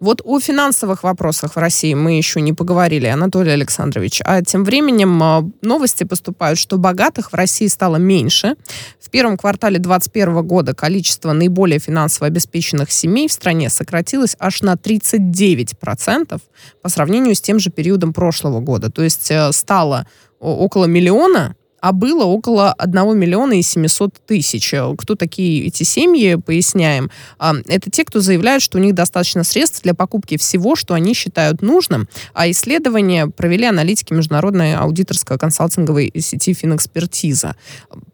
Вот 0.00 0.22
о 0.24 0.40
финансовых 0.40 1.02
вопросах 1.02 1.56
в 1.56 1.58
России 1.58 1.92
мы 1.92 2.16
еще 2.16 2.40
не 2.40 2.54
поговорили, 2.54 3.06
Анатолий 3.06 3.50
Александрович. 3.50 4.22
А 4.24 4.40
тем 4.40 4.64
временем 4.64 5.22
а, 5.22 5.44
новости 5.60 6.04
поступают, 6.04 6.58
что 6.58 6.78
богатых 6.78 7.32
в 7.32 7.34
России 7.34 7.66
стало 7.66 7.96
меньше. 7.96 8.56
В 8.98 9.10
первом 9.10 9.36
квартале 9.36 9.78
2021 9.78 10.46
года 10.46 10.74
количество 10.74 11.34
наиболее 11.34 11.80
финансово 11.80 12.28
обеспеченных 12.28 12.90
семей 12.90 13.28
в 13.28 13.32
стране 13.32 13.68
сократилось 13.68 14.36
аж 14.38 14.62
на 14.62 14.72
39% 14.72 16.40
по 16.80 16.88
сравнению 16.88 17.34
с 17.34 17.42
тем 17.42 17.58
же 17.58 17.68
периодом 17.68 18.14
прошлого 18.14 18.60
года. 18.60 18.90
То 18.90 19.02
есть 19.02 19.30
э, 19.30 19.52
стало 19.52 20.06
около 20.38 20.86
миллиона 20.86 21.56
а 21.80 21.92
было 21.92 22.24
около 22.24 22.72
1 22.72 23.18
миллиона 23.18 23.54
и 23.54 23.62
700 23.62 24.14
тысяч. 24.26 24.74
Кто 24.98 25.14
такие 25.14 25.66
эти 25.66 25.82
семьи, 25.82 26.34
поясняем. 26.34 27.10
А, 27.38 27.54
Это 27.66 27.90
те, 27.90 28.04
кто 28.04 28.20
заявляют, 28.20 28.62
что 28.62 28.78
у 28.78 28.80
них 28.80 28.94
достаточно 28.94 29.44
средств 29.44 29.82
для 29.82 29.94
покупки 29.94 30.36
всего, 30.36 30.76
что 30.76 30.94
они 30.94 31.14
считают 31.14 31.62
нужным. 31.62 32.08
А 32.34 32.50
исследование 32.50 33.26
провели 33.28 33.66
аналитики 33.66 34.12
международной 34.12 34.74
аудиторско-консалтинговой 34.74 36.18
сети 36.20 36.52
«Финэкспертиза». 36.52 37.56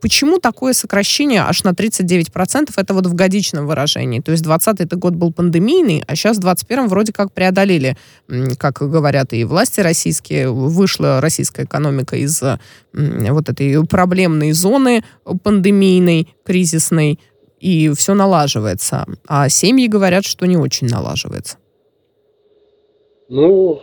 Почему 0.00 0.38
такое 0.38 0.72
сокращение 0.72 1.42
аж 1.42 1.64
на 1.64 1.70
39%? 1.70 2.72
Это 2.76 2.94
вот 2.94 3.06
в 3.06 3.14
годичном 3.14 3.66
выражении. 3.66 4.20
То 4.20 4.32
есть 4.32 4.44
20 4.44 4.88
год 4.94 5.14
был 5.14 5.32
пандемийный, 5.32 6.04
а 6.06 6.14
сейчас 6.14 6.36
в 6.36 6.40
21 6.40 6.88
вроде 6.88 7.12
как 7.12 7.32
преодолели, 7.32 7.96
как 8.58 8.78
говорят 8.78 9.32
и 9.32 9.44
власти 9.44 9.80
российские, 9.80 10.50
вышла 10.50 11.20
российская 11.20 11.64
экономика 11.64 12.16
из 12.16 12.42
вот 12.92 13.48
этой 13.56 13.86
проблемной 13.86 14.52
зоны 14.52 15.02
пандемийной, 15.42 16.28
кризисной, 16.44 17.18
и 17.60 17.90
все 17.96 18.14
налаживается. 18.14 19.06
А 19.26 19.48
семьи 19.48 19.88
говорят, 19.88 20.24
что 20.24 20.46
не 20.46 20.56
очень 20.56 20.88
налаживается. 20.88 21.56
Ну, 23.28 23.80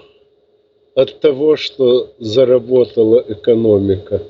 от 0.96 1.20
того, 1.20 1.58
что 1.58 2.14
заработала 2.20 3.24
экономика, 3.28 4.22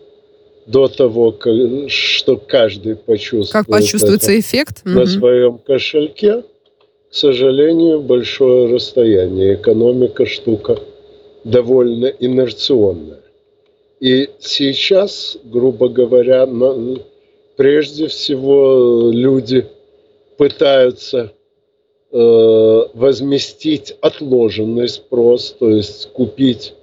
до 0.65 0.87
того, 0.87 1.31
ка- 1.33 1.89
что 1.89 2.37
каждый 2.37 2.95
почувствует 2.95 3.51
Как 3.51 3.67
почувствуется 3.67 4.31
это 4.31 4.39
эффект? 4.39 4.81
на 4.85 5.01
Мгм. 5.01 5.07
своем 5.07 5.57
кошельке, 5.57 6.43
к 7.11 7.13
сожалению, 7.13 8.01
большое 8.01 8.73
расстояние. 8.73 9.55
Экономика 9.55 10.25
штука 10.25 10.79
довольно 11.43 12.05
инерционная. 12.05 13.19
И 14.03 14.31
сейчас, 14.37 15.37
грубо 15.45 15.87
говоря, 15.87 16.45
прежде 17.55 18.07
всего 18.07 19.09
люди 19.13 19.65
пытаются 20.35 21.31
э, 22.11 22.81
возместить 22.93 23.95
отложенный 24.01 24.89
спрос, 24.89 25.55
то 25.57 25.69
есть 25.69 26.09
купить 26.11 26.73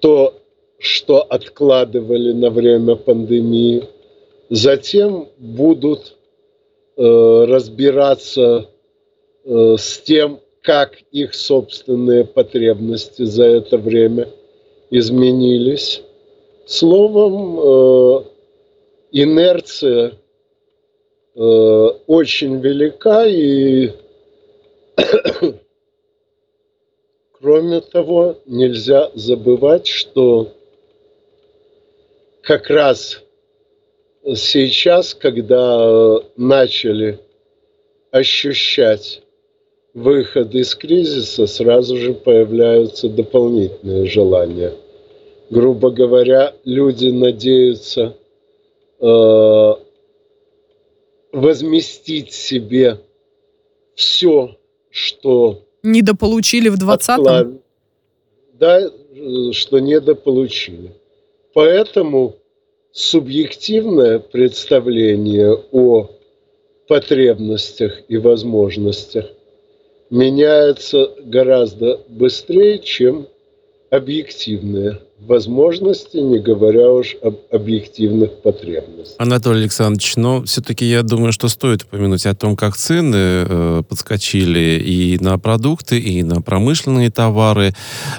то, 0.00 0.32
что 0.78 1.20
откладывали 1.20 2.32
на 2.32 2.48
время 2.48 2.96
пандемии. 2.96 3.84
Затем 4.48 5.28
будут 5.36 6.16
э, 6.96 7.44
разбираться 7.46 8.70
э, 9.44 9.76
с 9.78 9.98
тем, 9.98 10.40
как 10.62 11.02
их 11.12 11.34
собственные 11.34 12.24
потребности 12.24 13.24
за 13.26 13.44
это 13.44 13.76
время 13.76 14.30
изменились. 14.88 16.02
Словом, 16.66 17.60
э, 17.60 18.24
инерция 19.12 20.12
э, 21.34 21.40
очень 21.40 22.60
велика 22.60 23.24
и 23.26 23.92
Кроме 27.38 27.80
того, 27.80 28.38
нельзя 28.46 29.10
забывать, 29.14 29.86
что 29.86 30.52
как 32.40 32.70
раз 32.70 33.22
сейчас, 34.34 35.14
когда 35.14 36.18
начали 36.36 37.20
ощущать 38.10 39.22
выход 39.92 40.54
из 40.54 40.74
кризиса, 40.74 41.46
сразу 41.46 41.96
же 41.98 42.14
появляются 42.14 43.08
дополнительные 43.08 44.06
желания. 44.06 44.72
Грубо 45.50 45.90
говоря, 45.90 46.54
люди 46.64 47.06
надеются 47.08 48.16
э, 49.00 49.72
возместить 51.32 52.32
себе 52.32 53.00
все, 53.94 54.56
что 54.90 55.62
Недополучили 55.82 56.68
в 56.68 56.74
20-м? 56.76 57.20
отклад- 57.20 57.60
Да, 58.54 58.90
что 59.52 59.78
недополучили. 59.78 60.92
Поэтому 61.54 62.34
субъективное 62.92 64.18
представление 64.18 65.56
о 65.70 66.08
потребностях 66.88 68.00
и 68.08 68.16
возможностях 68.16 69.26
меняется 70.10 71.12
гораздо 71.22 72.00
быстрее, 72.08 72.78
чем 72.78 73.28
объективные 73.90 75.00
возможности, 75.18 76.18
не 76.18 76.38
говоря 76.38 76.90
уж 76.90 77.16
об 77.22 77.36
объективных 77.50 78.42
потребностях. 78.42 79.16
Анатолий 79.18 79.62
Александрович, 79.62 80.16
но 80.16 80.42
все-таки 80.44 80.84
я 80.84 81.02
думаю, 81.02 81.32
что 81.32 81.48
стоит 81.48 81.84
упомянуть 81.84 82.26
о 82.26 82.34
том, 82.34 82.54
как 82.54 82.76
цены 82.76 83.16
э, 83.16 83.82
подскочили 83.88 84.78
и 84.84 85.18
на 85.20 85.38
продукты, 85.38 85.98
и 85.98 86.22
на 86.22 86.42
промышленные 86.42 87.10
товары. 87.10 87.72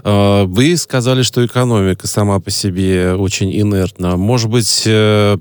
Э, 0.03 0.45
вы 0.45 0.75
сказали, 0.75 1.21
что 1.21 1.45
экономика 1.45 2.07
сама 2.07 2.39
по 2.39 2.49
себе 2.49 3.13
очень 3.13 3.55
инертна. 3.55 4.17
Может 4.17 4.49
быть, 4.49 4.83
э, 4.87 5.37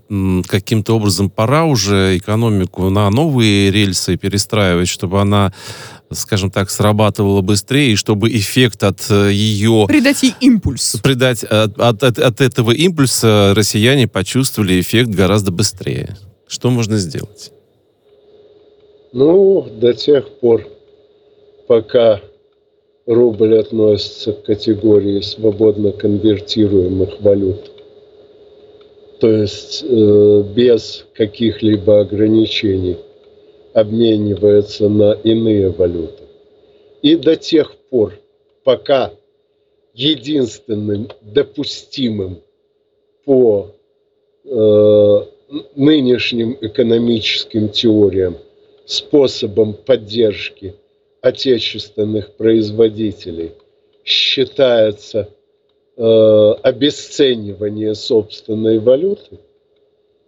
каким-то 0.47 0.97
образом 0.97 1.31
пора 1.31 1.65
уже 1.65 2.19
экономику 2.19 2.91
на 2.91 3.09
новые 3.09 3.71
рельсы 3.71 4.17
перестраивать, 4.17 4.89
чтобы 4.89 5.21
она 5.23 5.53
скажем 6.13 6.51
так, 6.51 6.71
срабатывала 6.71 7.41
быстрее, 7.41 7.93
и 7.93 7.97
чтобы 7.97 8.29
эффект 8.31 8.83
от 8.85 9.01
э, 9.11 9.31
ее 9.33 9.87
Придать 9.89 10.23
ей 10.23 10.35
импульс. 10.41 10.97
придать 11.03 11.43
от, 11.45 11.79
от- 11.81 12.03
от- 12.03 12.19
от 12.19 12.41
этого 12.41 12.71
импульса 12.71 13.53
россияне 13.57 14.07
почувствовали 14.09 14.81
эффект 14.81 15.11
гораздо 15.11 15.51
быстрее. 15.53 16.17
Что 16.47 16.71
можно 16.71 16.97
сделать? 16.97 17.51
Ну, 19.13 19.67
до 19.81 19.95
тех 19.95 20.29
пор, 20.41 20.67
пока 21.67 22.21
рубль 23.07 23.59
относится 23.59 24.33
к 24.33 24.45
категории 24.45 25.21
свободно 25.23 25.93
конвертируемых 25.93 27.21
валют, 27.21 27.71
то 29.21 29.31
есть 29.31 29.83
э, 29.89 30.45
без 30.55 31.07
каких-либо 31.15 32.01
ограничений 32.01 32.97
обменивается 33.77 34.89
на 34.89 35.13
иные 35.13 35.69
валюты. 35.69 36.23
И 37.03 37.15
до 37.15 37.37
тех 37.37 37.77
пор, 37.91 38.15
пока 38.65 39.13
единственным 39.93 41.09
допустимым 41.21 42.41
по 43.27 43.73
э, 44.45 45.27
нынешним 45.75 46.57
экономическим 46.59 47.69
теориям 47.69 48.39
способом 48.87 49.75
поддержки 49.75 50.75
отечественных 51.21 52.33
производителей 52.33 53.53
считается 54.05 55.29
э, 55.99 56.53
обесценивание 56.63 57.95
собственной 57.95 58.79
валюты, 58.79 59.39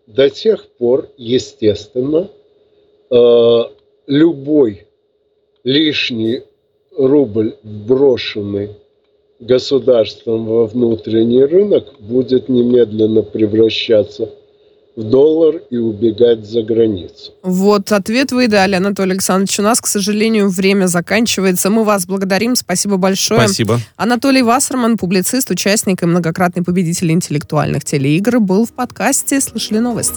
до 0.06 0.28
тех 0.28 0.68
пор, 0.72 1.08
естественно, 1.16 2.28
любой 3.10 4.86
лишний 5.64 6.42
рубль, 6.96 7.54
брошенный 7.62 8.70
государством 9.40 10.46
во 10.46 10.66
внутренний 10.66 11.44
рынок, 11.44 11.84
будет 12.00 12.48
немедленно 12.48 13.22
превращаться 13.22 14.30
в 14.96 15.04
доллар 15.04 15.62
и 15.70 15.76
убегать 15.76 16.44
за 16.44 16.64
границу. 16.64 17.32
Вот 17.42 17.92
ответ 17.92 18.32
вы 18.32 18.48
дали, 18.48 18.74
Анатолий 18.74 19.12
Александрович. 19.12 19.60
У 19.60 19.62
нас, 19.62 19.80
к 19.80 19.86
сожалению, 19.86 20.48
время 20.48 20.88
заканчивается. 20.88 21.70
Мы 21.70 21.84
вас 21.84 22.04
благодарим. 22.04 22.56
Спасибо 22.56 22.96
большое. 22.96 23.42
Спасибо. 23.42 23.78
Анатолий 23.94 24.42
Вассерман, 24.42 24.98
публицист, 24.98 25.50
участник 25.52 26.02
и 26.02 26.06
многократный 26.06 26.64
победитель 26.64 27.12
интеллектуальных 27.12 27.84
телеигр, 27.84 28.40
был 28.40 28.66
в 28.66 28.72
подкасте 28.72 29.40
«Слышали 29.40 29.78
новость». 29.78 30.14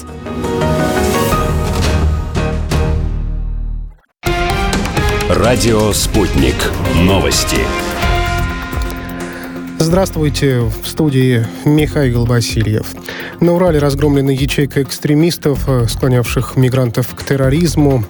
Радио 5.43 5.91
«Спутник». 5.91 6.53
Новости. 6.97 7.57
Здравствуйте, 9.79 10.59
в 10.59 10.87
студии 10.87 11.47
Михаил 11.65 12.25
Васильев. 12.25 12.85
На 13.39 13.53
Урале 13.53 13.79
разгромлена 13.79 14.29
ячейка 14.29 14.83
экстремистов, 14.83 15.67
э, 15.67 15.87
склонявших 15.87 16.57
мигрантов 16.57 17.15
к 17.15 17.23
терроризму. 17.23 18.03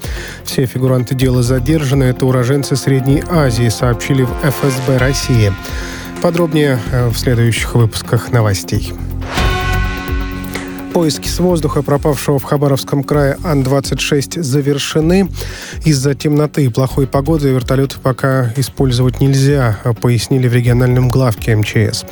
Все 0.43 0.65
фигуранты 0.65 1.15
дела 1.15 1.41
задержаны. 1.41 2.03
Это 2.03 2.25
уроженцы 2.25 2.75
Средней 2.75 3.23
Азии, 3.29 3.69
сообщили 3.69 4.23
в 4.23 4.31
ФСБ 4.43 4.97
России. 4.97 5.53
Подробнее 6.21 6.79
э, 6.91 7.07
в 7.07 7.17
следующих 7.17 7.75
выпусках 7.75 8.33
новостей. 8.33 8.91
Поиски 10.93 11.29
с 11.29 11.39
воздуха 11.39 11.83
пропавшего 11.83 12.37
в 12.37 12.43
Хабаровском 12.43 13.03
крае 13.03 13.37
Ан-26 13.45 14.41
завершены. 14.41 15.29
Из-за 15.85 16.15
темноты 16.15 16.65
и 16.65 16.69
плохой 16.69 17.07
погоды 17.07 17.49
вертолет 17.49 17.95
пока 18.03 18.51
использовать 18.57 19.21
нельзя, 19.21 19.79
пояснили 20.01 20.49
в 20.49 20.53
региональном 20.53 21.07
главке 21.07 21.55
МЧС. 21.55 22.03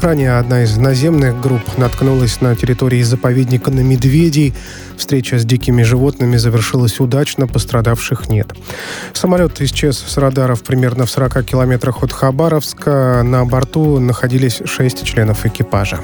Ранее 0.00 0.38
одна 0.38 0.62
из 0.62 0.76
наземных 0.78 1.42
групп 1.42 1.60
наткнулась 1.76 2.40
на 2.40 2.56
территории 2.56 3.02
заповедника 3.02 3.70
на 3.70 3.80
медведей. 3.80 4.54
Встреча 4.96 5.38
с 5.38 5.44
дикими 5.44 5.82
животными 5.82 6.38
завершилась 6.38 7.00
удачно, 7.00 7.46
пострадавших 7.46 8.30
нет. 8.30 8.52
Самолет 9.12 9.60
исчез 9.60 10.02
с 10.06 10.16
радаров 10.16 10.62
примерно 10.62 11.04
в 11.04 11.10
40 11.10 11.44
километрах 11.44 12.02
от 12.02 12.12
Хабаровска. 12.12 13.22
На 13.22 13.44
борту 13.44 13.98
находились 13.98 14.62
шесть 14.64 15.04
членов 15.04 15.44
экипажа. 15.44 16.00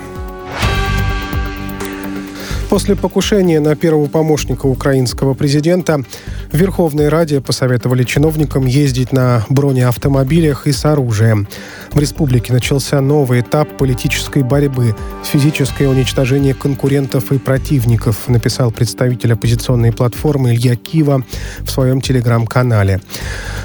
После 2.68 2.96
покушения 2.96 3.60
на 3.60 3.74
первого 3.76 4.06
помощника 4.08 4.66
украинского 4.66 5.32
президента 5.32 6.04
в 6.50 6.56
Верховной 6.56 7.08
Раде 7.08 7.40
посоветовали 7.40 8.04
чиновникам 8.04 8.66
ездить 8.66 9.12
на 9.12 9.44
бронеавтомобилях 9.48 10.66
и 10.66 10.72
с 10.72 10.84
оружием. 10.84 11.46
В 11.92 11.98
республике 11.98 12.52
начался 12.52 13.00
новый 13.00 13.40
этап 13.40 13.76
политической 13.76 14.42
борьбы, 14.42 14.94
физическое 15.24 15.88
уничтожение 15.88 16.54
конкурентов 16.54 17.32
и 17.32 17.38
противников, 17.38 18.28
написал 18.28 18.70
представитель 18.70 19.34
оппозиционной 19.34 19.92
платформы 19.92 20.54
Илья 20.54 20.76
Кива 20.76 21.22
в 21.60 21.70
своем 21.70 22.00
телеграм-канале. 22.00 23.00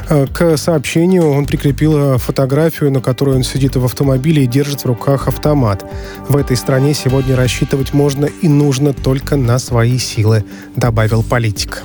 Э, 0.09 0.27
к 0.27 0.57
сообщению 0.57 1.29
он 1.29 1.45
прикрепил 1.45 2.17
фотографию, 2.17 2.91
на 2.91 2.99
которой 3.01 3.35
он 3.35 3.43
сидит 3.43 3.75
в 3.75 3.85
автомобиле 3.85 4.43
и 4.43 4.47
держит 4.47 4.81
в 4.81 4.85
руках 4.85 5.27
автомат. 5.27 5.85
В 6.27 6.35
этой 6.35 6.57
стране 6.57 6.93
сегодня 6.93 7.35
рассчитывать 7.35 7.93
можно 7.93 8.25
и 8.25 8.47
нужно 8.47 8.93
только 8.93 9.37
на 9.37 9.57
свои 9.59 9.97
силы, 9.97 10.43
добавил 10.75 11.23
политик. 11.23 11.83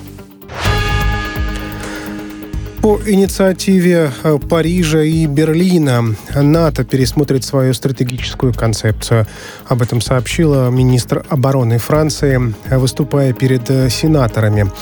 По 2.88 2.98
инициативе 3.04 4.10
э, 4.22 4.38
Парижа 4.48 5.02
и 5.02 5.26
Берлина 5.26 6.14
НАТО 6.34 6.84
пересмотрит 6.84 7.44
свою 7.44 7.74
стратегическую 7.74 8.54
концепцию. 8.54 9.26
Об 9.66 9.82
этом 9.82 10.00
сообщила 10.00 10.70
министр 10.70 11.22
обороны 11.28 11.76
Франции, 11.76 12.54
выступая 12.70 13.34
перед 13.34 13.68
э, 13.68 13.90
сенаторами. 13.90 14.72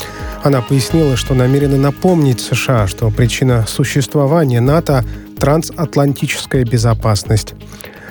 Она 0.41 0.61
пояснила, 0.61 1.17
что 1.17 1.33
намерена 1.33 1.75
напомнить 1.75 2.39
США, 2.39 2.87
что 2.87 3.09
причина 3.09 3.65
существования 3.67 4.61
НАТО– 4.61 5.03
трансатлантическая 5.37 6.63
безопасность. 6.63 7.55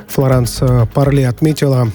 Флоранс 0.09 0.59
э, 0.61 0.85
Парле 0.93 1.27
отметила, 1.27 1.91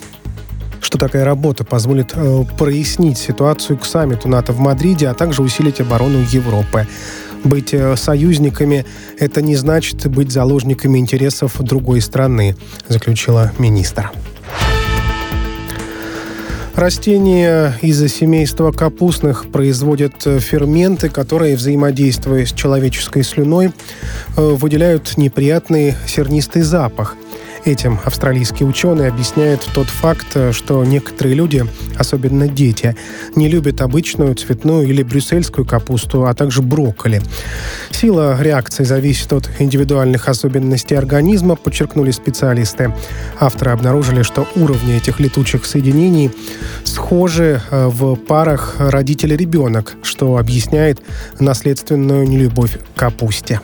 что 0.82 0.98
такая 0.98 1.24
работа 1.24 1.64
позволит 1.64 2.14
э, 2.16 2.44
прояснить 2.58 3.20
ситуацию 3.20 3.78
к 3.78 3.86
саммиту 3.86 4.28
НАТО 4.28 4.54
в 4.54 4.60
Мадриде, 4.60 5.08
а 5.08 5.14
также 5.14 5.44
усилить 5.44 5.80
оборону 5.80 6.18
Европы. 6.32 6.88
Быть 7.44 7.74
э, 7.74 7.96
союзниками– 7.96 8.86
это 9.20 9.42
не 9.42 9.56
значит 9.56 10.08
быть 10.08 10.32
заложниками 10.32 11.00
интересов 11.00 11.60
другой 11.60 12.02
страны, 12.02 12.56
заключила 12.88 13.52
министр. 13.58 14.12
Растения 16.76 17.78
из 17.82 18.00
семейства 18.12 18.72
капустных 18.72 19.52
производят 19.52 20.26
э, 20.26 20.40
ферменты, 20.40 21.10
которые, 21.10 21.56
взаимодействуя 21.56 22.46
с 22.46 22.52
человеческой 22.52 23.24
слюной, 23.24 23.72
выделяют 24.36 25.18
неприятный 25.18 25.96
сернистый 26.08 26.62
запах– 26.62 27.16
Этим 27.64 28.00
австралийские 28.06 28.68
ученые 28.68 29.10
объясняют 29.10 29.70
тот 29.74 29.88
факт, 29.88 30.36
что 30.52 30.84
некоторые 30.84 31.36
люди, 31.36 31.64
особенно 31.96 32.48
дети, 32.48 32.96
не 33.36 33.48
любят 33.48 33.82
обычную 33.82 34.34
цветную 34.34 34.88
или 34.88 35.04
брюссельскую 35.04 35.66
капусту, 35.66 36.26
а 36.26 36.34
также 36.34 36.64
брокколи. 36.64 37.22
Сила 37.92 38.42
реакции 38.42 38.84
зависит 38.84 39.32
от 39.32 39.50
индивидуальных 39.60 40.28
особенностей 40.28 40.96
организма, 40.96 41.56
подчеркнули 41.56 42.10
специалисты. 42.10 42.96
Авторы 43.40 43.72
обнаружили, 43.72 44.24
что 44.24 44.48
уровни 44.56 44.96
этих 44.96 45.20
летучих 45.20 45.66
соединений 45.66 46.32
схожи 46.84 47.62
э, 47.70 47.88
в 47.88 48.16
парах 48.16 48.76
родитель-ребенок, 48.80 49.94
что 50.02 50.38
объясняет 50.38 51.00
наследственную 51.40 52.28
нелюбовь 52.28 52.80
к 52.80 53.00
капусте. 53.00 53.62